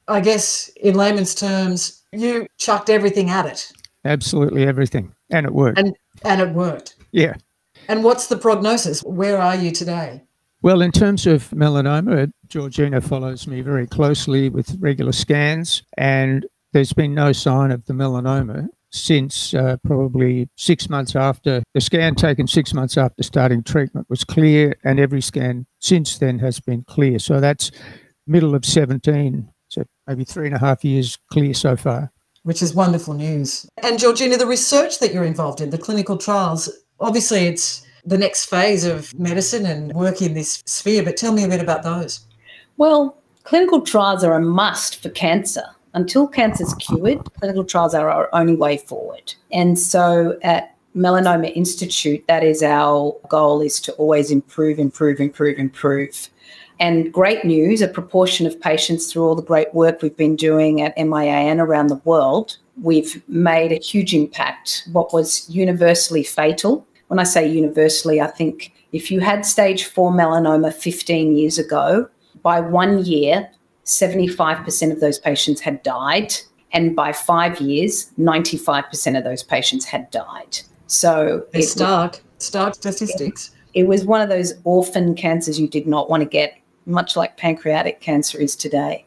I 0.07 0.21
guess 0.21 0.69
in 0.77 0.95
layman's 0.95 1.35
terms, 1.35 2.03
you 2.11 2.47
chucked 2.57 2.89
everything 2.89 3.29
at 3.29 3.45
it. 3.45 3.71
Absolutely 4.05 4.63
everything. 4.63 5.13
And 5.29 5.45
it 5.45 5.53
worked. 5.53 5.79
And, 5.79 5.95
and 6.23 6.41
it 6.41 6.49
worked. 6.51 6.95
Yeah. 7.11 7.35
And 7.87 8.03
what's 8.03 8.27
the 8.27 8.37
prognosis? 8.37 9.01
Where 9.03 9.41
are 9.41 9.55
you 9.55 9.71
today? 9.71 10.23
Well, 10.67 10.81
in 10.81 10.91
terms 10.91 11.25
of 11.25 11.49
melanoma, 11.51 12.29
Georgina 12.49 12.99
follows 12.99 13.47
me 13.47 13.61
very 13.61 13.87
closely 13.87 14.49
with 14.49 14.75
regular 14.81 15.13
scans, 15.13 15.81
and 15.97 16.45
there's 16.73 16.91
been 16.91 17.15
no 17.15 17.31
sign 17.31 17.71
of 17.71 17.85
the 17.85 17.93
melanoma 17.93 18.67
since 18.91 19.53
uh, 19.53 19.77
probably 19.85 20.49
six 20.57 20.89
months 20.89 21.15
after 21.15 21.63
the 21.73 21.79
scan 21.79 22.15
taken 22.15 22.47
six 22.47 22.73
months 22.73 22.97
after 22.97 23.23
starting 23.23 23.63
treatment 23.63 24.07
was 24.09 24.25
clear, 24.25 24.75
and 24.83 24.99
every 24.99 25.21
scan 25.21 25.65
since 25.79 26.17
then 26.17 26.37
has 26.39 26.59
been 26.59 26.83
clear. 26.83 27.17
So 27.17 27.39
that's 27.39 27.71
middle 28.27 28.53
of 28.53 28.65
17, 28.65 29.47
so 29.69 29.85
maybe 30.05 30.25
three 30.25 30.47
and 30.47 30.55
a 30.57 30.59
half 30.59 30.83
years 30.83 31.17
clear 31.31 31.53
so 31.53 31.77
far. 31.77 32.11
which 32.43 32.61
is 32.61 32.73
wonderful 32.73 33.13
news. 33.13 33.65
And 33.81 33.97
Georgina, 33.97 34.35
the 34.35 34.45
research 34.45 34.99
that 34.99 35.13
you're 35.13 35.23
involved 35.23 35.61
in, 35.61 35.69
the 35.69 35.77
clinical 35.77 36.17
trials, 36.17 36.69
obviously 36.99 37.47
it's 37.47 37.86
the 38.05 38.17
next 38.17 38.45
phase 38.45 38.85
of 38.85 39.17
medicine 39.19 39.65
and 39.65 39.93
work 39.93 40.21
in 40.21 40.33
this 40.33 40.63
sphere, 40.65 41.03
but 41.03 41.17
tell 41.17 41.33
me 41.33 41.43
a 41.43 41.47
bit 41.47 41.61
about 41.61 41.83
those. 41.83 42.21
Well, 42.77 43.17
clinical 43.43 43.81
trials 43.81 44.23
are 44.23 44.33
a 44.33 44.41
must 44.41 45.01
for 45.01 45.09
cancer. 45.09 45.63
Until 45.93 46.27
cancer 46.27 46.63
is 46.63 46.73
cured, 46.75 47.19
clinical 47.33 47.63
trials 47.63 47.95
are 47.95 48.09
our 48.09 48.29
only 48.33 48.55
way 48.55 48.77
forward. 48.77 49.33
And 49.51 49.79
so 49.79 50.37
at 50.43 50.75
Melanoma 50.95 51.55
Institute, 51.55 52.23
that 52.27 52.43
is 52.43 52.61
our 52.63 53.15
goal 53.29 53.61
is 53.61 53.79
to 53.81 53.93
always 53.93 54.31
improve, 54.31 54.79
improve, 54.79 55.19
improve, 55.19 55.57
improve. 55.57 56.29
And 56.79 57.11
great 57.11 57.43
news, 57.43 57.81
a 57.81 57.87
proportion 57.87 58.45
of 58.45 58.59
patients 58.61 59.11
through 59.11 59.23
all 59.23 59.35
the 59.35 59.41
great 59.41 59.73
work 59.73 60.01
we've 60.01 60.15
been 60.15 60.35
doing 60.35 60.81
at 60.81 60.95
MIAN 60.97 61.59
around 61.59 61.87
the 61.87 62.01
world, 62.05 62.57
we've 62.81 63.21
made 63.27 63.71
a 63.71 63.79
huge 63.79 64.13
impact. 64.13 64.87
What 64.91 65.13
was 65.13 65.49
universally 65.49 66.23
fatal, 66.23 66.85
when 67.07 67.19
I 67.19 67.23
say 67.23 67.47
universally, 67.47 68.21
I 68.21 68.27
think 68.27 68.73
if 68.91 69.11
you 69.11 69.19
had 69.19 69.45
stage 69.45 69.85
four 69.85 70.11
melanoma 70.11 70.73
15 70.73 71.35
years 71.35 71.57
ago, 71.57 72.07
by 72.41 72.59
one 72.59 73.03
year, 73.03 73.49
75% 73.85 74.91
of 74.91 74.99
those 74.99 75.19
patients 75.19 75.61
had 75.61 75.81
died. 75.83 76.33
And 76.73 76.95
by 76.95 77.13
five 77.13 77.61
years, 77.61 78.11
95% 78.19 79.17
of 79.17 79.23
those 79.23 79.41
patients 79.41 79.85
had 79.85 80.11
died. 80.11 80.59
So 80.87 81.45
it's 81.53 81.71
stark, 81.71 82.21
stark 82.39 82.75
statistics. 82.75 83.51
It, 83.73 83.81
it 83.81 83.87
was 83.87 84.05
one 84.05 84.21
of 84.21 84.29
those 84.29 84.53
orphan 84.65 85.15
cancers 85.15 85.59
you 85.59 85.67
did 85.67 85.87
not 85.87 86.09
want 86.09 86.21
to 86.23 86.29
get, 86.29 86.57
much 86.87 87.15
like 87.15 87.37
pancreatic 87.37 88.01
cancer 88.01 88.39
is 88.39 88.55
today. 88.55 89.05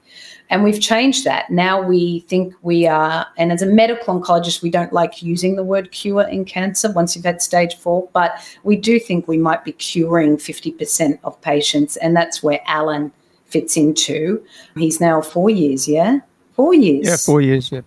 And 0.50 0.64
we've 0.64 0.80
changed 0.80 1.25
that. 1.25 1.49
Now 1.49 1.80
we 1.80 2.20
think 2.28 2.54
we 2.62 2.87
are, 2.87 3.26
and 3.38 3.52
as 3.52 3.62
a 3.62 3.66
medical 3.66 4.20
oncologist, 4.20 4.62
we 4.62 4.70
don't 4.70 4.92
like 4.92 5.22
using 5.22 5.54
the 5.54 5.62
word 5.62 5.92
cure 5.92 6.22
in 6.22 6.44
cancer 6.44 6.92
once 6.92 7.14
you've 7.14 7.25
had 7.25 7.40
stage 7.40 7.76
four, 7.76 8.08
but 8.12 8.32
we 8.64 8.75
do 8.75 8.99
think 8.99 9.28
we 9.28 9.38
might 9.38 9.64
be 9.64 9.72
curing 9.72 10.37
50% 10.37 11.20
of 11.22 11.40
patients. 11.40 11.96
And 11.96 12.16
that's 12.16 12.42
where 12.42 12.60
Alan 12.66 13.12
fits 13.46 13.76
into. 13.76 14.44
He's 14.76 15.00
now 15.00 15.20
four 15.20 15.50
years, 15.50 15.87
yeah? 15.87 16.18
Four 16.54 16.75
years. 16.75 17.06
Yeah, 17.06 17.16
four 17.16 17.40
years, 17.40 17.70
yeah. 17.70 17.82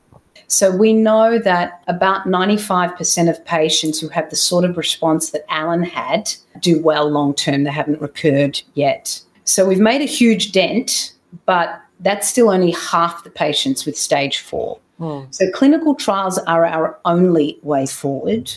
So 0.47 0.75
we 0.75 0.93
know 0.93 1.39
that 1.39 1.83
about 1.88 2.27
95% 2.27 3.29
of 3.29 3.43
patients 3.43 4.00
who 4.00 4.07
have 4.09 4.29
the 4.29 4.35
sort 4.35 4.65
of 4.65 4.77
response 4.77 5.31
that 5.31 5.45
Alan 5.50 5.83
had 5.83 6.33
do 6.59 6.81
well 6.81 7.09
long 7.09 7.33
term. 7.33 7.63
They 7.63 7.71
haven't 7.71 8.01
recurred 8.01 8.62
yet. 8.75 9.19
So 9.45 9.65
we've 9.65 9.79
made 9.79 10.01
a 10.01 10.05
huge 10.05 10.51
dent, 10.51 11.13
but 11.45 11.81
that's 12.00 12.27
still 12.27 12.50
only 12.50 12.71
half 12.71 13.23
the 13.23 13.29
patients 13.29 13.85
with 13.85 13.97
stage 13.97 14.39
four. 14.39 14.79
Mm. 15.00 15.33
So 15.33 15.50
clinical 15.51 15.95
trials 15.95 16.38
are 16.39 16.65
our 16.65 17.00
only 17.05 17.59
way 17.63 17.85
forward. 17.85 18.51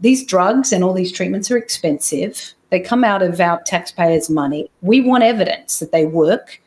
These 0.00 0.26
drugs 0.26 0.72
and 0.72 0.84
all 0.84 0.92
these 0.92 1.12
treatments 1.12 1.50
are 1.50 1.56
expensive. 1.56 2.54
They 2.70 2.80
come 2.80 3.02
out 3.02 3.22
of 3.22 3.40
our 3.40 3.62
taxpayers' 3.62 4.30
money. 4.30 4.70
We 4.82 5.00
want 5.00 5.24
evidence 5.24 5.78
that 5.78 5.92
they 5.92 6.06
work. 6.06 6.60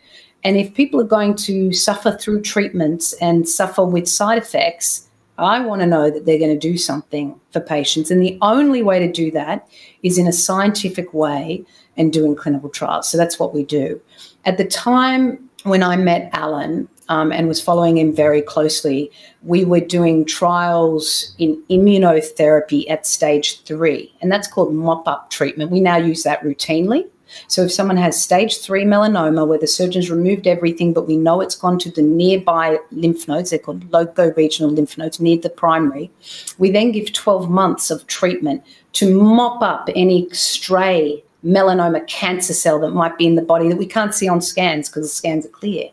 And 0.43 0.57
if 0.57 0.73
people 0.73 0.99
are 0.99 1.05
going 1.05 1.35
to 1.35 1.71
suffer 1.71 2.11
through 2.11 2.41
treatments 2.41 3.13
and 3.21 3.47
suffer 3.47 3.85
with 3.85 4.07
side 4.07 4.39
effects, 4.39 5.07
I 5.38 5.59
want 5.65 5.81
to 5.81 5.88
know 5.88 6.09
that 6.11 6.25
they're 6.25 6.38
going 6.38 6.57
to 6.57 6.69
do 6.71 6.77
something 6.77 7.39
for 7.51 7.59
patients. 7.59 8.11
And 8.11 8.21
the 8.21 8.38
only 8.41 8.83
way 8.83 9.00
to 9.00 9.11
do 9.11 9.31
that 9.31 9.67
is 10.03 10.17
in 10.17 10.27
a 10.27 10.33
scientific 10.33 11.13
way 11.13 11.63
and 11.97 12.13
doing 12.13 12.35
clinical 12.35 12.69
trials. 12.69 13.09
So 13.09 13.17
that's 13.17 13.39
what 13.39 13.53
we 13.53 13.63
do. 13.63 14.00
At 14.45 14.57
the 14.57 14.65
time 14.65 15.50
when 15.63 15.83
I 15.83 15.95
met 15.95 16.29
Alan 16.33 16.88
um, 17.09 17.31
and 17.31 17.47
was 17.47 17.61
following 17.61 17.97
him 17.97 18.15
very 18.15 18.41
closely, 18.41 19.11
we 19.43 19.65
were 19.65 19.79
doing 19.79 20.25
trials 20.25 21.35
in 21.38 21.61
immunotherapy 21.69 22.89
at 22.89 23.05
stage 23.05 23.61
three, 23.63 24.13
and 24.21 24.31
that's 24.31 24.47
called 24.47 24.73
mop 24.73 25.07
up 25.07 25.29
treatment. 25.29 25.71
We 25.71 25.81
now 25.81 25.97
use 25.97 26.23
that 26.23 26.41
routinely. 26.41 27.07
So 27.47 27.63
if 27.63 27.71
someone 27.71 27.97
has 27.97 28.21
stage 28.21 28.59
three 28.59 28.83
melanoma 28.83 29.47
where 29.47 29.57
the 29.57 29.67
surgeon's 29.67 30.09
removed 30.09 30.47
everything, 30.47 30.93
but 30.93 31.07
we 31.07 31.17
know 31.17 31.41
it's 31.41 31.55
gone 31.55 31.79
to 31.79 31.91
the 31.91 32.01
nearby 32.01 32.79
lymph 32.91 33.27
nodes, 33.27 33.50
they're 33.50 33.59
called 33.59 33.91
loco-regional 33.91 34.71
lymph 34.71 34.97
nodes 34.97 35.19
near 35.19 35.38
the 35.38 35.50
primary, 35.50 36.11
we 36.57 36.71
then 36.71 36.91
give 36.91 37.13
12 37.13 37.50
months 37.50 37.91
of 37.91 38.05
treatment 38.07 38.63
to 38.93 39.13
mop 39.13 39.61
up 39.61 39.89
any 39.95 40.29
stray 40.31 41.23
melanoma 41.45 42.05
cancer 42.07 42.53
cell 42.53 42.79
that 42.79 42.91
might 42.91 43.17
be 43.17 43.25
in 43.25 43.35
the 43.35 43.41
body 43.41 43.67
that 43.67 43.77
we 43.77 43.85
can't 43.85 44.13
see 44.13 44.27
on 44.27 44.41
scans 44.41 44.89
because 44.89 45.03
the 45.03 45.15
scans 45.15 45.45
are 45.45 45.50
clear. 45.50 45.89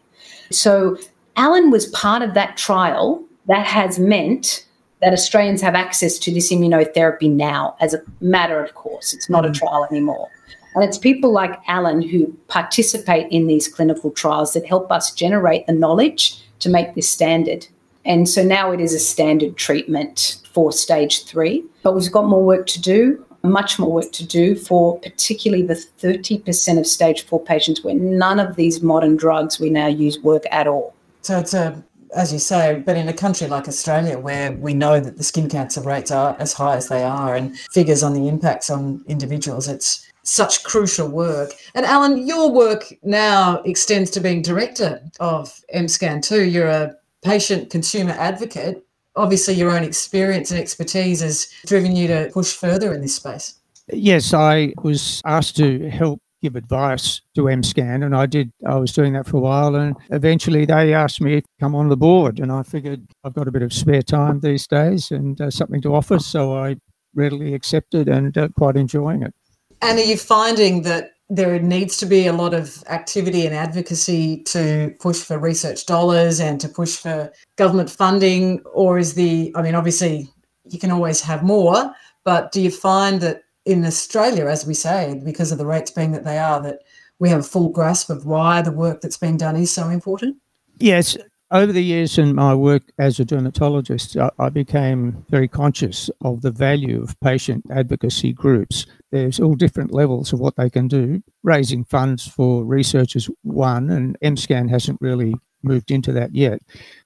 So 0.51 0.99
Alan 1.37 1.71
was 1.71 1.87
part 1.87 2.23
of 2.23 2.35
that 2.35 2.57
trial 2.57 3.25
that 3.47 3.67
has 3.67 3.99
meant 3.99 4.67
that 5.01 5.13
Australians 5.13 5.61
have 5.61 5.75
access 5.75 6.19
to 6.19 6.33
this 6.33 6.53
immunotherapy 6.53 7.31
now 7.31 7.77
as 7.81 7.95
a 7.95 8.03
matter 8.21 8.63
of 8.63 8.75
course. 8.75 9.15
It's 9.15 9.31
not 9.31 9.47
a 9.47 9.51
mm. 9.51 9.55
trial 9.55 9.87
anymore. 9.91 10.29
And 10.75 10.85
it's 10.85 10.99
people 10.99 11.33
like 11.33 11.59
Alan 11.67 12.03
who 12.03 12.27
participate 12.49 13.31
in 13.33 13.47
these 13.47 13.69
clinical 13.69 14.11
trials 14.11 14.53
that 14.53 14.67
help 14.67 14.91
us 14.93 15.13
generate 15.13 15.67
the 15.67 15.73
knowledge 15.73 16.43
to 16.61 16.69
make 16.69 16.95
this 16.95 17.09
standard. 17.09 17.67
And 18.05 18.29
so 18.29 18.43
now 18.43 18.71
it 18.73 18.81
is 18.81 18.95
a 18.95 18.99
standard 18.99 19.57
treatment 19.57 20.37
for 20.53 20.73
stage 20.73 21.25
three, 21.25 21.65
but 21.83 21.95
we've 21.95 22.11
got 22.11 22.27
more 22.27 22.45
work 22.45 22.67
to 22.69 22.81
do 22.81 23.25
much 23.43 23.79
more 23.79 23.93
work 23.93 24.13
to 24.13 24.27
do 24.27 24.55
for 24.55 24.99
particularly 25.01 25.65
the 25.65 25.75
30% 25.75 26.79
of 26.79 26.87
stage 26.87 27.25
four 27.25 27.43
patients 27.43 27.83
where 27.83 27.95
none 27.95 28.41
of 28.41 28.57
these 28.57 28.83
modern 28.83 29.17
drugs 29.17 29.61
we 29.61 29.71
now 29.71 29.87
use 29.87 30.19
work 30.21 30.45
at 30.51 30.67
all. 30.67 30.95
So 31.23 31.39
it's 31.39 31.55
a, 31.55 31.83
as 32.15 32.33
you 32.33 32.39
say, 32.39 32.83
but 32.85 32.97
in 32.97 33.09
a 33.09 33.13
country 33.13 33.47
like 33.47 33.69
Australia 33.69 34.19
where 34.19 34.53
we 34.53 34.75
know 34.75 35.01
that 35.01 35.17
the 35.17 35.25
skin 35.25 35.49
cancer 35.49 35.81
rates 35.81 36.11
are 36.11 36.37
as 36.39 36.53
high 36.53 36.77
as 36.77 36.89
they 36.89 37.03
are 37.03 37.35
and 37.35 37.59
figures 37.59 38.03
on 38.03 38.15
the 38.15 38.29
impacts 38.29 38.71
on 38.71 39.05
individuals, 39.09 39.69
it's 39.69 40.11
such 40.23 40.63
crucial 40.65 41.09
work. 41.09 41.53
And 41.75 41.87
Alan, 41.87 42.27
your 42.27 42.51
work 42.51 42.93
now 43.03 43.63
extends 43.63 44.11
to 44.13 44.21
being 44.21 44.43
director 44.43 45.01
of 45.21 45.61
MScan 45.75 46.23
too. 46.23 46.45
You're 46.45 46.69
a 46.69 46.95
patient 47.23 47.71
consumer 47.71 48.13
advocate 48.13 48.85
obviously 49.19 49.55
your 49.55 49.71
own 49.71 49.83
experience 49.83 50.51
and 50.51 50.61
expertise 50.61 51.21
has 51.21 51.53
driven 51.67 51.95
you 51.95 52.07
to 52.07 52.31
push 52.33 52.55
further 52.55 52.95
in 52.95 53.03
this 53.03 53.17
space. 53.17 53.55
Yes, 53.93 54.33
I 54.33 54.73
was 54.83 55.21
asked 55.25 55.57
to 55.57 55.91
help 55.91 56.21
give 56.43 56.57
advice 56.57 57.21
to 57.35 57.43
MScan, 57.43 58.05
and 58.05 58.15
I 58.15 58.27
did. 58.27 58.53
I 58.67 58.77
was 58.77 58.93
doing 58.93 59.13
that 59.15 59.27
for 59.27 59.39
a 59.39 59.41
while, 59.41 59.75
and 59.75 59.97
eventually 60.11 60.65
they 60.65 60.95
asked 60.95 61.21
me 61.21 61.41
to 61.41 61.47
come 61.61 61.75
on 61.75 61.89
the 61.89 61.97
board, 61.97 62.39
and 62.39 62.53
I 62.53 62.63
figured 62.63 63.07
I've 63.25 63.35
got 63.35 63.49
a 63.49 63.53
bit 63.53 63.63
of 63.63 63.73
spare 63.73 64.03
time 64.03 64.41
these 64.41 64.67
days 64.67 65.11
and 65.11 65.41
uh, 65.41 65.51
something 65.51 65.81
to 65.83 65.95
offer, 65.95 66.19
so 66.19 66.57
I 66.57 66.77
readily 67.15 67.55
accepted 67.55 68.09
and 68.09 68.37
uh, 68.37 68.49
quite 68.57 68.77
enjoying 68.77 69.23
it. 69.23 69.35
And 69.83 69.99
are 69.99 70.05
you 70.05 70.17
finding 70.17 70.83
that 70.83 71.13
there 71.31 71.59
needs 71.59 71.99
to 71.99 72.07
be 72.07 72.27
a 72.27 72.33
lot 72.33 72.55
of 72.55 72.83
activity 72.89 73.45
and 73.47 73.55
advocacy 73.55 74.43
to 74.45 74.95
push 74.99 75.19
for 75.19 75.39
research 75.39 75.85
dollars 75.85 76.41
and 76.41 76.61
to 76.61 76.69
push 76.69 76.97
for 76.97 77.31
government 77.57 77.91
funding 77.91 78.63
or 78.73 78.99
is 78.99 79.15
the 79.15 79.53
i 79.55 79.61
mean 79.61 79.75
obviously 79.75 80.27
you 80.71 80.79
can 80.79 80.91
always 80.91 81.21
have 81.21 81.43
more 81.43 81.93
but 82.25 82.51
do 82.51 82.63
you 82.63 82.71
find 82.71 83.21
that 83.21 83.43
in 83.69 83.85
australia 83.85 84.47
as 84.47 84.67
we 84.67 84.75
say 84.75 85.21
because 85.25 85.53
of 85.53 85.59
the 85.59 85.67
rates 85.67 85.91
being 85.91 86.13
that 86.13 86.25
they 86.25 86.39
are 86.39 86.61
that 86.61 86.81
we 87.19 87.29
have 87.29 87.41
a 87.41 87.51
full 87.55 87.69
grasp 87.69 88.11
of 88.11 88.27
why 88.27 88.63
the 88.63 88.73
work 88.73 89.01
that's 89.01 89.19
being 89.19 89.37
done 89.37 89.57
is 89.57 89.71
so 89.71 89.89
important 89.89 90.37
yes 90.79 91.17
over 91.51 91.73
the 91.73 91.83
years 91.83 92.19
in 92.19 92.35
my 92.35 92.55
work 92.55 92.83
as 92.99 93.19
a 93.19 93.25
dermatologist, 93.25 94.19
I, 94.19 94.31
I, 94.39 94.51
became 94.51 95.25
very 95.31 95.49
conscious 95.49 96.11
of 96.21 96.43
the 96.43 96.51
value 96.51 97.03
of 97.03 97.19
patient 97.21 97.65
advocacy 97.71 98.35
groups. 98.35 98.85
There's 99.13 99.41
all 99.41 99.55
different 99.55 99.91
levels 99.91 100.33
of 100.33 100.41
what 100.41 100.57
they 100.57 100.69
can 100.69 100.89
do. 100.89 101.23
Raising 101.43 101.85
funds 101.85 102.27
for 102.29 102.65
research 102.65 103.17
is 103.17 103.31
one, 103.43 103.89
and 103.89 104.19
MScan 104.21 104.69
hasn't 104.69 105.01
really 105.01 105.37
moved 105.63 105.91
into 105.91 106.13
that 106.13 106.35
yet. 106.35 106.61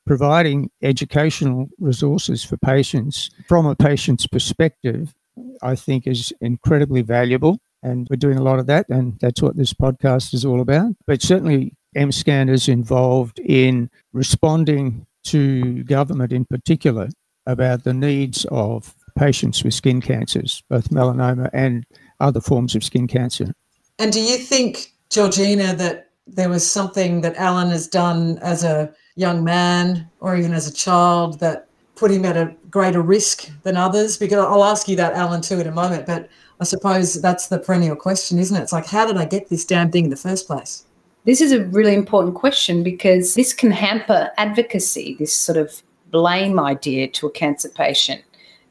Providing 0.07 0.71
educational 0.83 1.69
resources 1.79 2.43
for 2.43 2.57
patients 2.57 3.31
from 3.47 3.65
a 3.67 3.77
patient's 3.77 4.27
perspective, 4.27 5.15
I 5.63 5.75
think, 5.75 6.07
is 6.07 6.33
incredibly 6.41 7.03
valuable. 7.03 7.59
And 7.83 8.07
we're 8.09 8.17
doing 8.17 8.39
a 8.39 8.43
lot 8.43 8.61
of 8.61 8.67
that, 8.67 8.89
and 8.89 9.19
that's 9.21 9.43
what 9.43 9.57
this 9.57 9.73
podcast 9.75 10.35
is 10.35 10.45
all 10.45 10.61
about. 10.61 10.95
But 11.07 11.21
certainly, 11.21 11.75
MScan 11.97 12.49
is 12.49 12.69
involved 12.69 13.41
in 13.41 13.91
responding 14.13 15.07
to 15.25 15.83
government 15.85 16.33
in 16.33 16.45
particular 16.45 17.09
about 17.47 17.85
the 17.85 17.93
needs 17.93 18.47
of 18.51 18.95
patients 19.17 19.65
with 19.65 19.75
skin 19.75 20.01
cancers, 20.01 20.63
both 20.71 20.91
melanoma 20.91 21.51
and 21.53 21.85
other 22.21 22.41
forms 22.41 22.75
of 22.75 22.85
skin 22.85 23.09
cancer. 23.09 23.53
And 23.99 24.13
do 24.13 24.21
you 24.21 24.39
think, 24.39 24.93
Georgina, 25.11 25.75
that 25.75 26.11
there 26.27 26.49
was 26.49 26.69
something 26.69 27.21
that 27.23 27.37
Alan 27.37 27.69
has 27.71 27.89
done 27.89 28.39
as 28.39 28.65
a 28.65 28.93
young 29.17 29.45
man 29.45 30.09
or 30.21 30.37
even 30.37 30.53
as 30.53 30.67
a 30.67 30.73
child 30.73 31.41
that 31.41 31.69
put 31.97 32.11
him 32.11 32.25
at 32.25 32.37
a 32.37 32.55
greater 32.73 33.01
risk 33.01 33.49
than 33.63 33.77
others? 33.77 34.19
Because 34.19 34.39
I'll 34.39 34.65
ask 34.65 34.89
you 34.89 34.97
that, 34.97 35.13
Alan, 35.13 35.43
too, 35.43 35.61
in 35.61 35.69
a 35.69 35.73
moment. 35.73 36.07
But 36.07 36.29
I 36.61 36.65
suppose 36.65 37.15
that's 37.15 37.47
the 37.47 37.61
perennial 37.61 37.95
question, 37.95 38.41
isn't 38.41 38.57
it? 38.57 38.63
It's 38.63 38.73
like, 38.73 38.87
how 38.87 39.07
did 39.07 39.17
I 39.17 39.27
get 39.27 39.49
this 39.49 39.65
damn 39.65 39.93
thing 39.93 40.05
in 40.05 40.11
the 40.11 40.17
first 40.17 40.49
place? 40.49 40.85
This 41.25 41.41
is 41.41 41.53
a 41.53 41.65
really 41.67 41.95
important 41.95 42.35
question 42.35 42.83
because 42.83 43.35
this 43.35 43.55
can 43.55 43.71
hamper 43.71 44.31
advocacy, 44.39 45.15
this 45.21 45.33
sort 45.33 45.57
of 45.57 45.83
blame 46.11 46.59
idea 46.59 47.09
to 47.09 47.29
a 47.29 47.31
cancer 47.31 47.69
patient. 47.69 48.23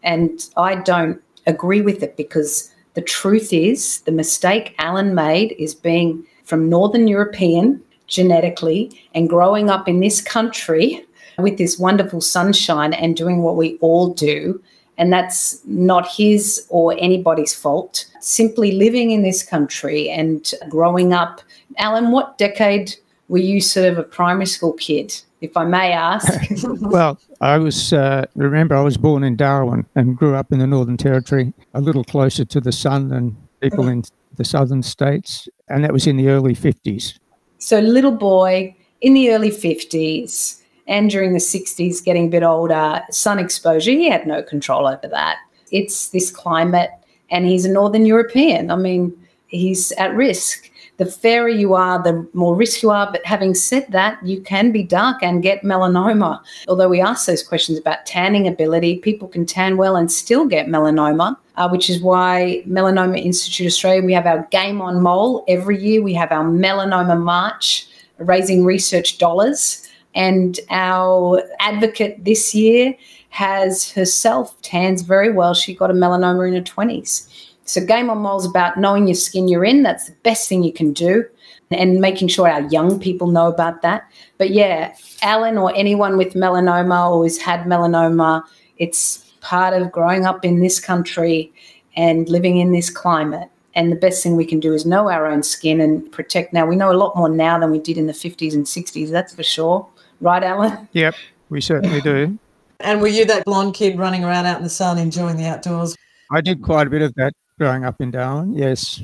And 0.04 0.50
I 0.58 0.76
don't 0.76 1.22
agree 1.48 1.82
with 1.82 2.04
it 2.04 2.18
because 2.18 2.74
the 2.94 3.02
truth 3.02 3.54
is 3.54 4.02
the 4.02 4.12
mistake 4.12 4.76
Alan 4.80 5.16
made 5.16 5.56
is 5.58 5.74
being 5.74 6.26
from 6.44 6.70
Northern 6.70 7.08
European 7.08 7.82
genetically 8.08 8.92
and 9.14 9.30
growing 9.30 9.70
up 9.70 9.88
in 9.88 10.02
this 10.02 10.22
country 10.22 11.06
with 11.42 11.58
this 11.58 11.78
wonderful 11.78 12.22
sunshine 12.22 12.94
and 12.94 13.16
doing 13.16 13.42
what 13.42 13.56
we 13.56 13.78
all 13.82 14.14
do. 14.14 14.62
And 14.98 15.12
that's 15.12 15.60
not 15.66 16.08
his 16.08 16.66
or 16.70 16.96
anybody's 17.00 17.54
fault. 17.54 18.06
Simply 18.20 18.72
living 18.72 19.12
in 19.12 19.24
this 19.24 19.42
country 19.42 20.10
and 20.10 20.54
growing 20.70 21.14
up. 21.14 21.42
Alan, 21.78 22.12
what 22.12 22.38
decade 22.38 22.96
were 23.28 23.40
you 23.40 23.62
sort 23.62 23.88
of 23.88 23.98
a 23.98 24.04
primary 24.04 24.46
school 24.46 24.74
kid, 24.74 25.20
if 25.40 25.56
I 25.56 25.64
may 25.64 25.92
ask? 25.94 26.32
well, 26.82 27.20
I 27.40 27.58
was, 27.58 27.94
uh, 27.94 28.26
remember, 28.36 28.76
I 28.76 28.82
was 28.82 28.98
born 28.98 29.24
in 29.24 29.36
Darwin 29.38 29.86
and 29.96 30.18
grew 30.18 30.36
up 30.36 30.52
in 30.52 30.60
the 30.60 30.68
Northern 30.68 30.98
Territory, 30.98 31.54
a 31.74 31.82
little 31.82 32.04
closer 32.04 32.46
to 32.46 32.60
the 32.60 32.72
sun 32.72 33.08
than 33.08 33.38
people 33.62 33.88
in 33.88 34.04
the 34.36 34.46
southern 34.46 34.84
states. 34.84 35.48
And 35.70 35.84
that 35.84 35.94
was 35.94 36.06
in 36.06 36.18
the 36.18 36.28
early 36.28 36.54
50s. 36.54 37.18
So, 37.58 37.80
little 37.80 38.12
boy 38.12 38.76
in 39.02 39.14
the 39.14 39.32
early 39.32 39.50
50s 39.50 40.61
and 40.92 41.10
during 41.10 41.32
the 41.32 41.40
60s, 41.40 42.04
getting 42.04 42.26
a 42.26 42.30
bit 42.30 42.44
older, 42.44 43.02
sun 43.12 43.40
exposure, 43.40 43.92
he 43.92 44.10
had 44.10 44.28
no 44.28 44.44
control 44.44 44.86
over 44.86 45.08
that. 45.08 45.38
It's 45.72 46.10
this 46.10 46.30
climate, 46.30 46.90
and 47.30 47.46
he's 47.46 47.64
a 47.64 47.72
Northern 47.72 48.06
European. 48.06 48.70
I 48.70 48.76
mean, 48.76 49.18
he's 49.48 49.94
at 49.94 50.14
risk. 50.14 50.70
The 50.98 51.06
fairer 51.06 51.48
you 51.48 51.76
are, 51.76 52.04
the 52.04 52.28
more 52.34 52.58
risk 52.58 52.84
you 52.84 52.90
are. 52.90 53.10
But 53.10 53.26
having 53.26 53.54
said 53.54 53.88
that, 53.92 54.22
you 54.22 54.42
can 54.42 54.74
be 54.74 54.84
dark 54.84 55.24
and 55.24 55.42
get 55.42 55.64
melanoma. 55.64 56.42
Although 56.68 56.90
we 56.90 57.00
ask 57.00 57.26
those 57.26 57.42
questions 57.42 57.80
about 57.80 58.06
tanning 58.06 58.46
ability, 58.46 58.98
people 58.98 59.30
can 59.30 59.46
tan 59.46 59.78
well 59.78 59.96
and 59.96 60.12
still 60.12 60.46
get 60.46 60.68
melanoma, 60.68 61.38
uh, 61.56 61.70
which 61.70 61.90
is 61.90 62.02
why 62.02 62.64
Melanoma 62.68 63.18
Institute 63.18 63.68
Australia, 63.68 64.04
we 64.04 64.14
have 64.14 64.28
our 64.28 64.46
Game 64.52 64.82
on 64.82 65.02
Mole 65.02 65.46
every 65.48 65.82
year. 65.82 66.04
We 66.04 66.14
have 66.16 66.34
our 66.34 66.44
Melanoma 66.44 67.18
March, 67.18 67.88
raising 68.18 68.66
research 68.66 69.20
dollars. 69.20 69.88
And 70.14 70.60
our 70.70 71.42
advocate 71.60 72.24
this 72.26 72.54
year 72.54 72.96
has 73.30 73.92
herself 73.92 74.62
tans 74.62 75.04
very 75.04 75.32
well. 75.32 75.54
She 75.54 75.74
got 75.74 75.90
a 75.90 75.94
melanoma 75.94 76.48
in 76.48 76.54
her 76.54 76.62
20s. 76.62 77.28
So, 77.64 77.86
Game 77.86 78.10
on 78.10 78.18
Mole 78.18 78.40
is 78.40 78.46
about 78.46 78.78
knowing 78.78 79.08
your 79.08 79.16
skin 79.16 79.48
you're 79.48 79.64
in. 79.64 79.84
That's 79.84 80.08
the 80.08 80.16
best 80.24 80.50
thing 80.50 80.64
you 80.64 80.74
can 80.74 80.92
do. 80.92 81.24
And 81.70 82.02
making 82.02 82.28
sure 82.28 82.50
our 82.50 82.64
young 82.64 83.00
people 83.00 83.28
know 83.28 83.48
about 83.48 83.82
that. 83.82 84.12
But 84.38 84.50
yeah, 84.50 84.94
Alan 85.22 85.58
or 85.58 85.74
anyone 85.74 86.18
with 86.18 86.34
melanoma 86.34 87.10
or 87.10 87.24
has 87.24 87.38
had 87.38 87.62
melanoma, 87.62 88.44
it's 88.78 89.20
part 89.40 89.74
of 89.74 89.92
growing 89.92 90.26
up 90.26 90.44
in 90.44 90.60
this 90.60 90.82
country 90.82 91.54
and 91.96 92.28
living 92.28 92.58
in 92.58 92.74
this 92.74 92.90
climate. 92.90 93.50
And 93.74 93.90
the 93.92 93.96
best 93.96 94.22
thing 94.22 94.36
we 94.36 94.46
can 94.46 94.60
do 94.60 94.74
is 94.74 94.86
know 94.86 95.10
our 95.10 95.26
own 95.28 95.44
skin 95.44 95.80
and 95.80 96.12
protect. 96.12 96.52
Now, 96.52 96.66
we 96.66 96.76
know 96.76 96.92
a 96.92 96.98
lot 96.98 97.16
more 97.16 97.30
now 97.30 97.58
than 97.58 97.72
we 97.72 97.80
did 97.80 97.98
in 97.98 98.08
the 98.08 98.14
50s 98.14 98.54
and 98.54 98.66
60s, 98.66 99.10
that's 99.10 99.34
for 99.34 99.44
sure. 99.44 99.88
Right, 100.22 100.44
Alan? 100.44 100.88
Yep, 100.94 101.16
we 101.50 101.62
certainly 101.62 102.00
do. 102.00 102.38
And 102.80 103.02
were 103.02 103.08
you 103.08 103.26
that 103.26 103.44
blonde 103.46 103.74
kid 103.74 103.98
running 103.98 104.24
around 104.24 104.46
out 104.46 104.58
in 104.58 104.64
the 104.64 104.70
sun 104.70 104.98
enjoying 104.98 105.38
the 105.38 105.46
outdoors? 105.46 105.96
I 106.32 106.42
did 106.42 106.62
quite 106.62 106.88
a 106.88 106.90
bit 106.90 107.02
of 107.02 107.14
that 107.16 107.34
growing 107.58 107.84
up 107.84 108.00
in 108.00 108.12
Darwin, 108.12 108.54
yes. 108.54 109.04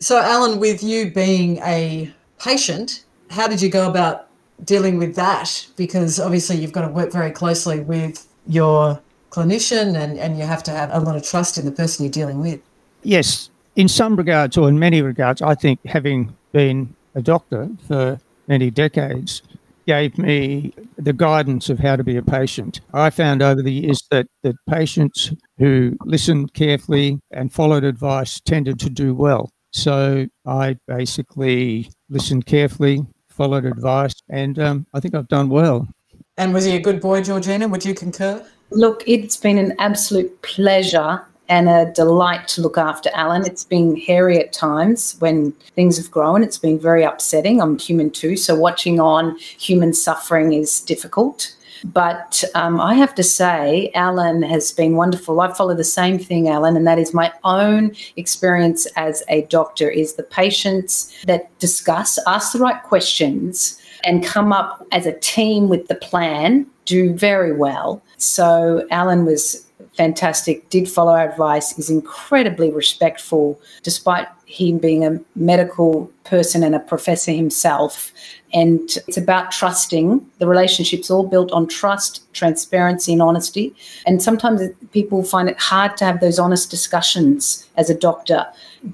So, 0.00 0.20
Alan, 0.20 0.58
with 0.58 0.82
you 0.82 1.10
being 1.10 1.58
a 1.58 2.12
patient, 2.38 3.04
how 3.30 3.46
did 3.46 3.62
you 3.62 3.70
go 3.70 3.88
about 3.88 4.28
dealing 4.64 4.98
with 4.98 5.14
that? 5.16 5.66
Because 5.76 6.18
obviously 6.18 6.56
you've 6.56 6.72
got 6.72 6.86
to 6.86 6.92
work 6.92 7.12
very 7.12 7.30
closely 7.30 7.80
with 7.80 8.26
your 8.46 9.00
clinician 9.30 9.96
and, 9.96 10.18
and 10.18 10.38
you 10.38 10.44
have 10.44 10.62
to 10.64 10.70
have 10.70 10.90
a 10.92 11.00
lot 11.00 11.16
of 11.16 11.22
trust 11.22 11.58
in 11.58 11.64
the 11.64 11.72
person 11.72 12.04
you're 12.04 12.12
dealing 12.12 12.40
with. 12.40 12.60
Yes, 13.02 13.50
in 13.76 13.88
some 13.88 14.16
regards, 14.16 14.56
or 14.56 14.68
in 14.68 14.78
many 14.78 15.02
regards, 15.02 15.42
I 15.42 15.54
think 15.54 15.84
having 15.84 16.34
been 16.52 16.94
a 17.14 17.22
doctor 17.22 17.68
for 17.86 18.20
many 18.48 18.70
decades, 18.70 19.42
gave 19.86 20.18
me 20.18 20.72
the 20.96 21.12
guidance 21.12 21.68
of 21.68 21.78
how 21.78 21.96
to 21.96 22.04
be 22.04 22.16
a 22.16 22.22
patient. 22.22 22.80
I 22.92 23.10
found 23.10 23.42
over 23.42 23.62
the 23.62 23.72
years 23.72 24.02
that, 24.10 24.26
that 24.42 24.54
patients 24.68 25.32
who 25.58 25.96
listened 26.04 26.54
carefully 26.54 27.20
and 27.30 27.52
followed 27.52 27.84
advice 27.84 28.40
tended 28.40 28.78
to 28.80 28.90
do 28.90 29.14
well. 29.14 29.50
So 29.72 30.26
I 30.46 30.76
basically 30.86 31.90
listened 32.08 32.46
carefully, 32.46 33.04
followed 33.28 33.64
advice, 33.64 34.14
and 34.28 34.58
um, 34.58 34.86
I 34.94 35.00
think 35.00 35.14
I've 35.14 35.28
done 35.28 35.48
well. 35.48 35.88
And 36.36 36.54
was 36.54 36.64
he 36.64 36.76
a 36.76 36.80
good 36.80 37.00
boy, 37.00 37.22
Georgina? 37.22 37.68
Would 37.68 37.84
you 37.84 37.94
concur? 37.94 38.44
Look, 38.70 39.02
it's 39.06 39.36
been 39.36 39.58
an 39.58 39.74
absolute 39.78 40.42
pleasure 40.42 41.24
and 41.48 41.68
a 41.68 41.92
delight 41.92 42.48
to 42.48 42.60
look 42.60 42.78
after 42.78 43.10
Alan. 43.14 43.46
It's 43.46 43.64
been 43.64 43.96
hairy 43.96 44.38
at 44.38 44.52
times 44.52 45.16
when 45.18 45.52
things 45.74 45.96
have 45.96 46.10
grown. 46.10 46.42
It's 46.42 46.58
been 46.58 46.78
very 46.78 47.04
upsetting. 47.04 47.60
I'm 47.60 47.78
human 47.78 48.10
too, 48.10 48.36
so 48.36 48.54
watching 48.54 49.00
on 49.00 49.36
human 49.38 49.92
suffering 49.92 50.52
is 50.52 50.80
difficult. 50.80 51.54
But 51.84 52.42
um, 52.54 52.80
I 52.80 52.94
have 52.94 53.14
to 53.16 53.22
say, 53.22 53.90
Alan 53.94 54.42
has 54.42 54.72
been 54.72 54.96
wonderful. 54.96 55.40
I 55.40 55.52
follow 55.52 55.74
the 55.74 55.84
same 55.84 56.18
thing, 56.18 56.48
Alan, 56.48 56.76
and 56.76 56.86
that 56.86 56.98
is 56.98 57.12
my 57.12 57.30
own 57.44 57.92
experience 58.16 58.86
as 58.96 59.22
a 59.28 59.42
doctor 59.42 59.90
is 59.90 60.14
the 60.14 60.22
patients 60.22 61.14
that 61.26 61.56
discuss, 61.58 62.18
ask 62.26 62.52
the 62.52 62.58
right 62.58 62.82
questions, 62.84 63.78
and 64.02 64.24
come 64.24 64.50
up 64.50 64.86
as 64.92 65.04
a 65.04 65.18
team 65.18 65.68
with 65.68 65.88
the 65.88 65.94
plan 65.94 66.66
do 66.84 67.14
very 67.14 67.52
well. 67.52 68.02
So 68.18 68.86
Alan 68.90 69.24
was 69.24 69.63
fantastic, 69.96 70.68
did 70.70 70.88
follow 70.88 71.12
our 71.12 71.28
advice, 71.28 71.78
is 71.78 71.90
incredibly 71.90 72.70
respectful, 72.70 73.60
despite 73.82 74.26
him 74.46 74.78
being 74.78 75.04
a 75.04 75.18
medical 75.34 76.10
person 76.24 76.62
and 76.62 76.74
a 76.74 76.80
professor 76.80 77.32
himself. 77.32 78.12
And 78.52 78.80
it's 79.08 79.16
about 79.16 79.50
trusting. 79.50 80.24
The 80.38 80.46
relationship's 80.46 81.10
all 81.10 81.26
built 81.26 81.50
on 81.50 81.66
trust, 81.66 82.22
transparency, 82.34 83.12
and 83.12 83.22
honesty. 83.22 83.74
And 84.06 84.22
sometimes 84.22 84.62
people 84.92 85.24
find 85.24 85.48
it 85.48 85.58
hard 85.58 85.96
to 85.96 86.04
have 86.04 86.20
those 86.20 86.38
honest 86.38 86.70
discussions 86.70 87.68
as 87.76 87.90
a 87.90 87.98
doctor. 87.98 88.46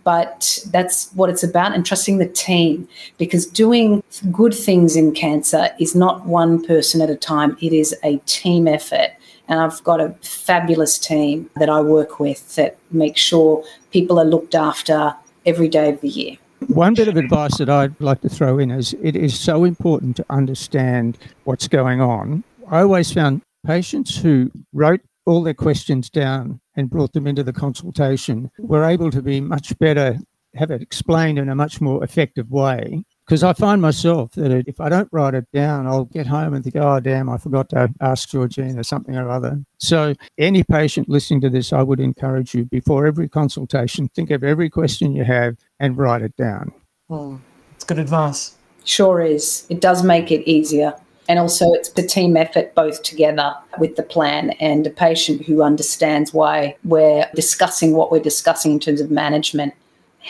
But 0.04 0.60
that's 0.70 1.12
what 1.12 1.28
it's 1.30 1.42
about, 1.42 1.74
and 1.74 1.84
trusting 1.84 2.18
the 2.18 2.28
team. 2.28 2.88
Because 3.18 3.44
doing 3.44 4.02
good 4.30 4.54
things 4.54 4.96
in 4.96 5.12
cancer 5.12 5.68
is 5.78 5.94
not 5.94 6.26
one 6.26 6.64
person 6.64 7.00
at 7.02 7.10
a 7.10 7.16
time, 7.16 7.56
it 7.60 7.72
is 7.72 7.94
a 8.02 8.16
team 8.18 8.66
effort. 8.66 9.10
And 9.50 9.58
I've 9.58 9.82
got 9.82 10.00
a 10.00 10.14
fabulous 10.22 10.96
team 10.96 11.50
that 11.56 11.68
I 11.68 11.80
work 11.80 12.20
with 12.20 12.54
that 12.54 12.78
make 12.92 13.16
sure 13.16 13.64
people 13.90 14.18
are 14.20 14.24
looked 14.24 14.54
after 14.54 15.14
every 15.44 15.68
day 15.68 15.90
of 15.90 16.00
the 16.00 16.08
year. 16.08 16.36
One 16.68 16.94
bit 16.94 17.08
of 17.08 17.16
advice 17.16 17.58
that 17.58 17.68
I'd 17.68 18.00
like 18.00 18.20
to 18.20 18.28
throw 18.28 18.60
in 18.60 18.70
is 18.70 18.94
it 19.02 19.16
is 19.16 19.38
so 19.38 19.64
important 19.64 20.16
to 20.18 20.26
understand 20.30 21.18
what's 21.44 21.66
going 21.66 22.00
on. 22.00 22.44
I 22.68 22.82
always 22.82 23.12
found 23.12 23.42
patients 23.66 24.16
who 24.16 24.52
wrote 24.72 25.00
all 25.26 25.42
their 25.42 25.54
questions 25.54 26.10
down 26.10 26.60
and 26.76 26.88
brought 26.88 27.12
them 27.12 27.26
into 27.26 27.42
the 27.42 27.52
consultation 27.52 28.52
were 28.58 28.84
able 28.84 29.10
to 29.10 29.20
be 29.20 29.40
much 29.40 29.76
better, 29.78 30.18
have 30.54 30.70
it 30.70 30.80
explained 30.80 31.38
in 31.38 31.48
a 31.48 31.56
much 31.56 31.80
more 31.80 32.04
effective 32.04 32.50
way 32.50 33.04
because 33.30 33.44
I 33.44 33.52
find 33.52 33.80
myself 33.80 34.32
that 34.32 34.50
if 34.66 34.80
I 34.80 34.88
don't 34.88 35.08
write 35.12 35.34
it 35.34 35.46
down, 35.52 35.86
I'll 35.86 36.06
get 36.06 36.26
home 36.26 36.52
and 36.52 36.64
think, 36.64 36.74
oh, 36.74 36.98
damn, 36.98 37.28
I 37.28 37.38
forgot 37.38 37.68
to 37.68 37.88
ask 38.00 38.28
Georgina 38.28 38.80
or 38.80 38.82
something 38.82 39.14
or 39.14 39.30
other. 39.30 39.62
So, 39.78 40.14
any 40.36 40.64
patient 40.64 41.08
listening 41.08 41.40
to 41.42 41.48
this, 41.48 41.72
I 41.72 41.80
would 41.84 42.00
encourage 42.00 42.56
you 42.56 42.64
before 42.64 43.06
every 43.06 43.28
consultation, 43.28 44.08
think 44.16 44.32
of 44.32 44.42
every 44.42 44.68
question 44.68 45.14
you 45.14 45.22
have 45.22 45.56
and 45.78 45.96
write 45.96 46.22
it 46.22 46.36
down. 46.36 46.72
Mm, 47.08 47.38
it's 47.76 47.84
good 47.84 48.00
advice. 48.00 48.56
Sure 48.84 49.20
is. 49.20 49.64
It 49.70 49.80
does 49.80 50.02
make 50.02 50.32
it 50.32 50.50
easier. 50.50 50.92
And 51.28 51.38
also, 51.38 51.72
it's 51.74 51.90
the 51.90 52.02
team 52.02 52.36
effort 52.36 52.74
both 52.74 53.04
together 53.04 53.54
with 53.78 53.94
the 53.94 54.02
plan 54.02 54.50
and 54.58 54.84
a 54.88 54.90
patient 54.90 55.46
who 55.46 55.62
understands 55.62 56.34
why 56.34 56.74
we're 56.82 57.30
discussing 57.36 57.94
what 57.94 58.10
we're 58.10 58.18
discussing 58.18 58.72
in 58.72 58.80
terms 58.80 59.00
of 59.00 59.12
management 59.12 59.72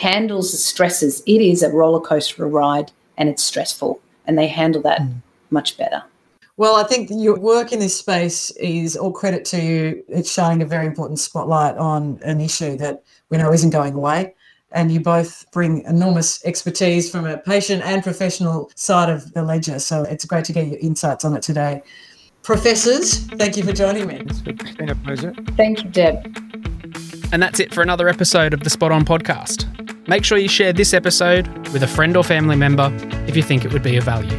handles 0.01 0.51
the 0.51 0.57
stresses. 0.57 1.21
It 1.27 1.41
is 1.41 1.61
a 1.61 1.69
roller 1.69 2.01
coaster 2.01 2.47
ride 2.47 2.91
and 3.17 3.29
it's 3.29 3.43
stressful, 3.43 4.01
and 4.25 4.37
they 4.37 4.47
handle 4.47 4.81
that 4.81 5.01
mm. 5.01 5.13
much 5.51 5.77
better. 5.77 6.03
Well, 6.57 6.75
I 6.75 6.83
think 6.83 7.09
your 7.11 7.39
work 7.39 7.71
in 7.71 7.79
this 7.79 7.97
space 7.97 8.49
is 8.51 8.97
all 8.97 9.11
credit 9.11 9.45
to 9.45 9.61
you. 9.61 10.03
It's 10.07 10.31
shining 10.31 10.61
a 10.61 10.65
very 10.65 10.87
important 10.87 11.19
spotlight 11.19 11.77
on 11.77 12.19
an 12.23 12.41
issue 12.41 12.77
that 12.77 13.03
we 13.29 13.37
know 13.37 13.53
isn't 13.53 13.69
going 13.69 13.93
away. 13.93 14.33
And 14.71 14.91
you 14.91 15.01
both 15.01 15.45
bring 15.51 15.83
enormous 15.83 16.43
expertise 16.45 17.11
from 17.11 17.25
a 17.25 17.37
patient 17.37 17.83
and 17.83 18.01
professional 18.01 18.71
side 18.75 19.09
of 19.09 19.33
the 19.33 19.43
ledger. 19.43 19.79
So 19.79 20.03
it's 20.03 20.25
great 20.25 20.45
to 20.45 20.53
get 20.53 20.67
your 20.67 20.79
insights 20.79 21.25
on 21.25 21.35
it 21.35 21.43
today. 21.43 21.83
Professors, 22.41 23.19
thank 23.37 23.57
you 23.57 23.63
for 23.63 23.73
joining 23.73 24.07
me. 24.07 24.23
It's 24.25 24.41
been 24.41 24.89
a 24.89 24.95
pleasure. 24.95 25.33
Thank 25.57 25.83
you, 25.83 25.89
Deb. 25.89 26.25
And 27.33 27.43
that's 27.43 27.59
it 27.59 27.73
for 27.73 27.81
another 27.81 28.07
episode 28.07 28.53
of 28.53 28.63
the 28.63 28.69
Spot 28.69 28.91
On 28.91 29.03
podcast. 29.03 29.90
Make 30.11 30.25
sure 30.25 30.37
you 30.37 30.49
share 30.49 30.73
this 30.73 30.93
episode 30.93 31.47
with 31.69 31.83
a 31.83 31.87
friend 31.87 32.17
or 32.17 32.23
family 32.25 32.57
member 32.57 32.91
if 33.29 33.37
you 33.37 33.41
think 33.41 33.63
it 33.63 33.71
would 33.71 33.81
be 33.81 33.95
of 33.95 34.03
value. 34.03 34.37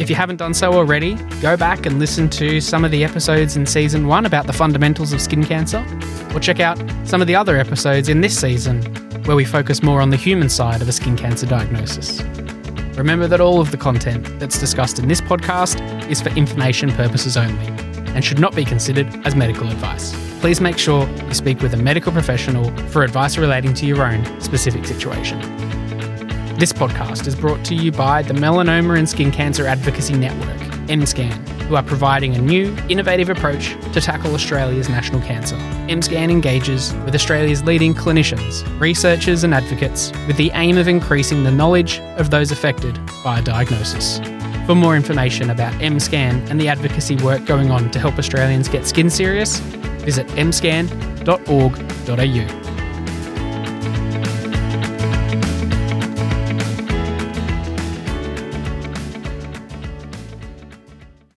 If 0.00 0.10
you 0.10 0.16
haven't 0.16 0.38
done 0.38 0.52
so 0.52 0.72
already, 0.72 1.14
go 1.40 1.56
back 1.56 1.86
and 1.86 2.00
listen 2.00 2.28
to 2.30 2.60
some 2.60 2.84
of 2.84 2.90
the 2.90 3.04
episodes 3.04 3.56
in 3.56 3.66
season 3.66 4.08
one 4.08 4.26
about 4.26 4.48
the 4.48 4.52
fundamentals 4.52 5.12
of 5.12 5.20
skin 5.20 5.44
cancer, 5.44 5.86
or 6.34 6.40
check 6.40 6.58
out 6.58 6.76
some 7.04 7.20
of 7.20 7.28
the 7.28 7.36
other 7.36 7.56
episodes 7.56 8.08
in 8.08 8.20
this 8.20 8.36
season 8.36 8.82
where 9.26 9.36
we 9.36 9.44
focus 9.44 9.80
more 9.80 10.00
on 10.00 10.10
the 10.10 10.16
human 10.16 10.48
side 10.48 10.82
of 10.82 10.88
a 10.88 10.92
skin 10.92 11.16
cancer 11.16 11.46
diagnosis. 11.46 12.20
Remember 12.96 13.28
that 13.28 13.40
all 13.40 13.60
of 13.60 13.70
the 13.70 13.76
content 13.76 14.26
that's 14.40 14.58
discussed 14.58 14.98
in 14.98 15.06
this 15.06 15.20
podcast 15.20 15.80
is 16.10 16.20
for 16.20 16.30
information 16.30 16.90
purposes 16.90 17.36
only 17.36 17.85
and 18.16 18.24
should 18.24 18.40
not 18.40 18.56
be 18.56 18.64
considered 18.64 19.06
as 19.26 19.36
medical 19.36 19.68
advice. 19.68 20.16
Please 20.40 20.60
make 20.60 20.78
sure 20.78 21.06
you 21.08 21.34
speak 21.34 21.60
with 21.60 21.74
a 21.74 21.76
medical 21.76 22.10
professional 22.10 22.74
for 22.88 23.04
advice 23.04 23.36
relating 23.36 23.74
to 23.74 23.86
your 23.86 24.02
own 24.02 24.40
specific 24.40 24.86
situation. 24.86 25.38
This 26.58 26.72
podcast 26.72 27.26
is 27.26 27.34
brought 27.34 27.62
to 27.66 27.74
you 27.74 27.92
by 27.92 28.22
the 28.22 28.32
Melanoma 28.32 28.98
and 28.98 29.06
Skin 29.06 29.30
Cancer 29.30 29.66
Advocacy 29.66 30.14
Network, 30.14 30.56
MSCAN, 30.88 31.46
who 31.64 31.76
are 31.76 31.82
providing 31.82 32.34
a 32.34 32.40
new, 32.40 32.74
innovative 32.88 33.28
approach 33.28 33.76
to 33.92 34.00
tackle 34.00 34.32
Australia's 34.32 34.88
national 34.88 35.20
cancer. 35.20 35.56
MSCAN 35.88 36.30
engages 36.30 36.94
with 37.04 37.14
Australia's 37.14 37.64
leading 37.64 37.92
clinicians, 37.92 38.64
researchers, 38.80 39.44
and 39.44 39.52
advocates 39.52 40.10
with 40.26 40.38
the 40.38 40.50
aim 40.54 40.78
of 40.78 40.88
increasing 40.88 41.44
the 41.44 41.50
knowledge 41.50 42.00
of 42.16 42.30
those 42.30 42.50
affected 42.50 42.98
by 43.22 43.40
a 43.40 43.42
diagnosis. 43.42 44.20
For 44.66 44.74
more 44.74 44.96
information 44.96 45.50
about 45.50 45.72
MSCAN 45.74 46.50
and 46.50 46.60
the 46.60 46.68
advocacy 46.68 47.14
work 47.16 47.44
going 47.44 47.70
on 47.70 47.90
to 47.92 48.00
help 48.00 48.18
Australians 48.18 48.68
get 48.68 48.84
skin 48.84 49.08
serious, 49.08 49.60
visit 50.02 50.26
mscan.org.au. 50.28 52.65